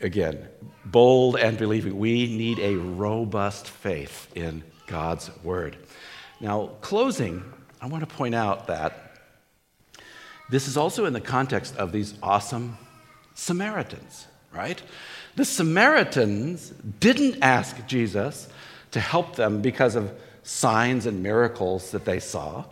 Again, 0.00 0.46
bold 0.84 1.36
and 1.36 1.58
believing. 1.58 1.98
We 1.98 2.36
need 2.36 2.60
a 2.60 2.76
robust 2.76 3.66
faith 3.66 4.30
in 4.36 4.62
God's 4.86 5.28
word. 5.42 5.76
Now, 6.40 6.70
closing, 6.82 7.42
I 7.80 7.86
want 7.88 8.08
to 8.08 8.14
point 8.14 8.36
out 8.36 8.68
that 8.68 9.16
this 10.48 10.68
is 10.68 10.76
also 10.76 11.04
in 11.04 11.14
the 11.14 11.20
context 11.20 11.76
of 11.76 11.90
these 11.90 12.14
awesome 12.22 12.78
Samaritans, 13.34 14.28
right? 14.52 14.80
The 15.34 15.44
Samaritans 15.44 16.72
didn't 17.00 17.42
ask 17.42 17.88
Jesus 17.88 18.48
to 18.92 19.00
help 19.00 19.34
them 19.34 19.62
because 19.62 19.96
of 19.96 20.12
signs 20.44 21.06
and 21.06 21.24
miracles 21.24 21.90
that 21.90 22.04
they 22.04 22.20
saw. 22.20 22.64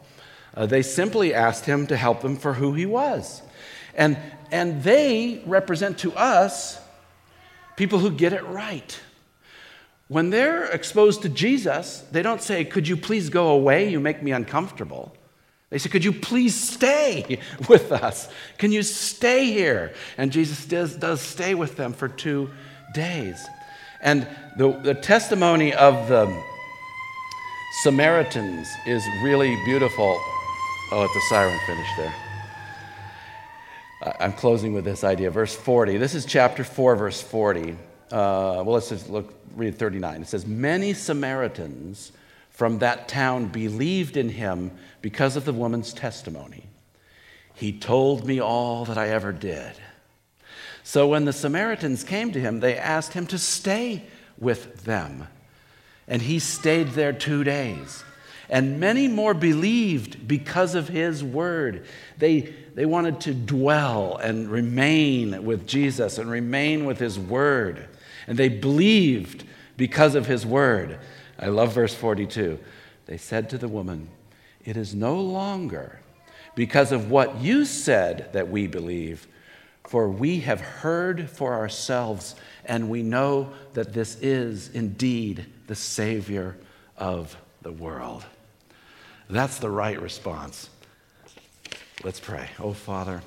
Uh, 0.55 0.67
they 0.67 0.83
simply 0.83 1.33
asked 1.33 1.67
him 1.67 1.87
to 1.87 1.97
help 1.97 2.21
them 2.21 2.37
for 2.37 2.55
who 2.55 2.75
he 2.75 2.87
was. 2.87 3.43
And, 3.95 4.17
and 4.51 4.83
they 4.83 5.43
represent 5.47 5.99
to 5.99 6.13
us 6.15 6.79
people 7.77 7.99
who 7.99 8.11
get 8.11 8.33
it 8.33 8.45
right. 8.45 9.01
When 10.09 10.31
they're 10.31 10.65
exposed 10.65 11.23
to 11.23 11.29
Jesus, 11.29 12.05
they 12.13 12.23
don't 12.23 12.43
say, 12.43 12.65
Could 12.65 12.87
you 12.87 12.97
please 12.97 13.31
go 13.31 13.49
away? 13.49 13.89
You 13.89 13.99
make 13.99 14.23
me 14.23 14.33
uncomfortable. 14.33 15.15
They 15.71 15.79
say, 15.79 15.89
Could 15.89 16.05
you 16.05 16.13
please 16.13 16.55
stay 16.55 17.39
with 17.69 17.93
us? 17.93 18.29
Can 18.59 18.73
you 18.73 18.83
stay 18.83 19.47
here? 19.47 19.95
And 20.19 20.31
Jesus 20.31 20.67
does, 20.67 20.97
does 20.97 21.23
stay 21.23 21.55
with 21.55 21.77
them 21.77 21.95
for 21.95 22.09
two 22.09 22.51
days. 22.93 23.43
And 24.03 24.27
the, 24.59 24.73
the 24.73 24.95
testimony 24.95 25.73
of 25.73 26.09
the 26.09 26.43
Samaritans 27.83 28.69
is 28.87 29.03
really 29.23 29.57
beautiful. 29.65 30.21
Oh, 30.93 31.01
let 31.01 31.11
the 31.15 31.21
siren 31.29 31.59
finish 31.67 31.89
there. 31.97 32.15
I'm 34.21 34.33
closing 34.33 34.73
with 34.75 34.85
this 34.85 35.05
idea. 35.05 35.31
Verse 35.31 35.55
40. 35.55 35.97
This 35.97 36.15
is 36.15 36.25
chapter 36.27 36.65
4, 36.65 36.97
verse 36.97 37.21
40 37.21 37.77
uh, 38.13 38.63
well, 38.63 38.75
let's 38.75 38.91
just 38.91 39.09
look, 39.09 39.33
read 39.57 39.79
39. 39.79 40.21
It 40.21 40.29
says, 40.29 40.47
Many 40.47 40.93
Samaritans 40.93 42.13
from 42.51 42.81
that 42.81 43.09
town 43.09 43.47
believed 43.47 44.19
in 44.19 44.29
him 44.29 44.71
because 45.01 45.35
of 45.35 45.47
the 45.47 45.53
woman's 45.55 45.95
testimony. 45.95 46.65
He 47.55 47.73
told 47.73 48.27
me 48.27 48.39
all 48.39 48.85
that 48.85 48.99
I 48.99 49.09
ever 49.09 49.33
did. 49.33 49.73
So 50.85 51.09
when 51.09 51.25
the 51.25 51.33
Samaritans 51.33 52.05
came 52.05 52.33
to 52.33 52.41
him, 52.41 52.61
they 52.61 52.77
asked 52.77 53.15
him 53.15 53.27
to 53.29 53.39
stay 53.39 54.05
with 54.37 54.85
them. 54.85 55.29
And 56.07 56.21
he 56.21 56.39
stayed 56.39 56.89
there 56.89 57.15
two 57.15 57.45
days. 57.45 58.05
And 58.49 58.81
many 58.81 59.09
more 59.09 59.35
believed 59.35 60.27
because 60.27 60.75
of 60.75 60.89
his 60.89 61.23
word. 61.23 61.87
They, 62.19 62.55
they 62.75 62.87
wanted 62.87 63.21
to 63.23 63.35
dwell 63.35 64.17
and 64.17 64.51
remain 64.51 65.45
with 65.45 65.67
Jesus 65.67 66.19
and 66.19 66.31
remain 66.31 66.85
with 66.85 66.99
his 66.99 67.19
word 67.19 67.89
and 68.27 68.39
they 68.39 68.49
believed 68.49 69.45
because 69.77 70.15
of 70.15 70.27
his 70.27 70.47
word. 70.47 70.99
I 71.39 71.47
love 71.47 71.75
verse 71.75 71.95
42. 71.95 72.59
They 73.07 73.17
said 73.17 73.51
to 73.51 73.59
the 73.59 73.69
woman, 73.69 74.09
It 74.65 74.77
is 74.77 74.95
no 74.95 75.21
longer 75.21 76.01
because 76.55 76.93
of 76.93 77.11
what 77.11 77.41
you 77.41 77.65
said 77.65 78.33
that 78.33 78.49
we 78.49 78.67
believe, 78.67 79.27
for 79.85 80.09
we 80.09 80.41
have 80.41 80.61
heard 80.61 81.29
for 81.29 81.55
ourselves, 81.55 82.37
and 82.65 82.89
we 82.89 83.03
know 83.03 83.53
that 83.73 83.93
this 83.93 84.17
is 84.21 84.69
indeed 84.71 85.47
the 85.67 85.75
Savior 85.75 86.57
of 86.97 87.37
the 87.63 87.73
world. 87.73 88.25
That's 89.31 89.59
the 89.59 89.71
right 89.71 90.01
response. 90.01 90.69
Let's 92.05 92.21
pray. 92.21 92.51
Oh, 92.59 92.73
Father, 92.73 93.23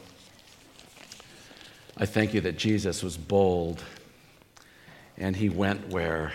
I 1.98 2.06
thank 2.06 2.34
you 2.34 2.42
that 2.42 2.58
Jesus 2.58 3.02
was 3.02 3.16
bold 3.16 3.82
and 5.18 5.36
he 5.36 5.50
went 5.50 5.88
where 5.90 6.34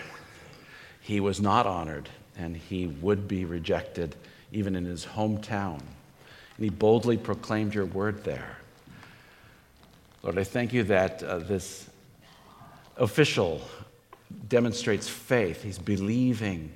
he 1.01 1.19
was 1.19 1.39
not 1.39 1.67
honored 1.67 2.09
and 2.37 2.57
he 2.57 2.87
would 2.87 3.27
be 3.27 3.45
rejected 3.45 4.15
even 4.51 4.75
in 4.75 4.85
his 4.85 5.05
hometown. 5.05 5.79
And 6.57 6.63
he 6.63 6.69
boldly 6.69 7.17
proclaimed 7.17 7.75
your 7.75 7.85
word 7.85 8.23
there. 8.23 8.57
Lord, 10.23 10.37
I 10.37 10.43
thank 10.43 10.73
you 10.73 10.83
that 10.83 11.23
uh, 11.23 11.39
this 11.39 11.89
official 12.97 13.61
demonstrates 14.47 15.07
faith. 15.07 15.63
He's 15.63 15.79
believing 15.79 16.71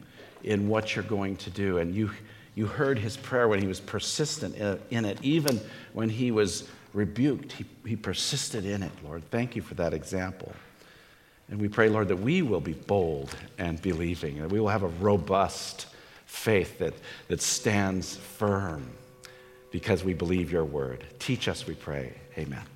in 0.45 0.69
what 0.69 0.95
you're 0.95 1.03
going 1.03 1.35
to 1.37 1.49
do, 1.49 1.79
and 1.79 1.93
you, 1.93 2.09
You 2.55 2.67
heard 2.67 2.97
his 2.97 3.17
prayer 3.17 3.49
when 3.49 3.59
he 3.59 3.67
was 3.67 3.81
persistent 3.81 4.55
in 4.89 5.05
it. 5.05 5.19
Even 5.21 5.59
when 5.93 6.09
he 6.09 6.31
was 6.31 6.69
rebuked, 6.93 7.51
he, 7.51 7.65
he 7.85 7.95
persisted 7.97 8.65
in 8.65 8.81
it, 8.81 8.91
Lord. 9.03 9.29
Thank 9.29 9.55
you 9.57 9.61
for 9.61 9.75
that 9.75 9.93
example. 9.93 10.53
And 11.49 11.59
we 11.59 11.67
pray, 11.67 11.89
Lord, 11.89 12.07
that 12.07 12.19
we 12.19 12.41
will 12.41 12.61
be 12.61 12.73
bold 12.73 13.35
and 13.57 13.81
believing, 13.81 14.39
that 14.39 14.49
we 14.49 14.59
will 14.59 14.69
have 14.69 14.83
a 14.83 14.93
robust 15.01 15.87
faith 16.25 16.79
that, 16.79 16.93
that 17.27 17.41
stands 17.41 18.15
firm 18.15 18.89
because 19.71 20.03
we 20.03 20.13
believe 20.13 20.51
your 20.51 20.65
word. 20.65 21.03
Teach 21.19 21.47
us, 21.47 21.67
we 21.67 21.75
pray. 21.75 22.13
Amen. 22.37 22.74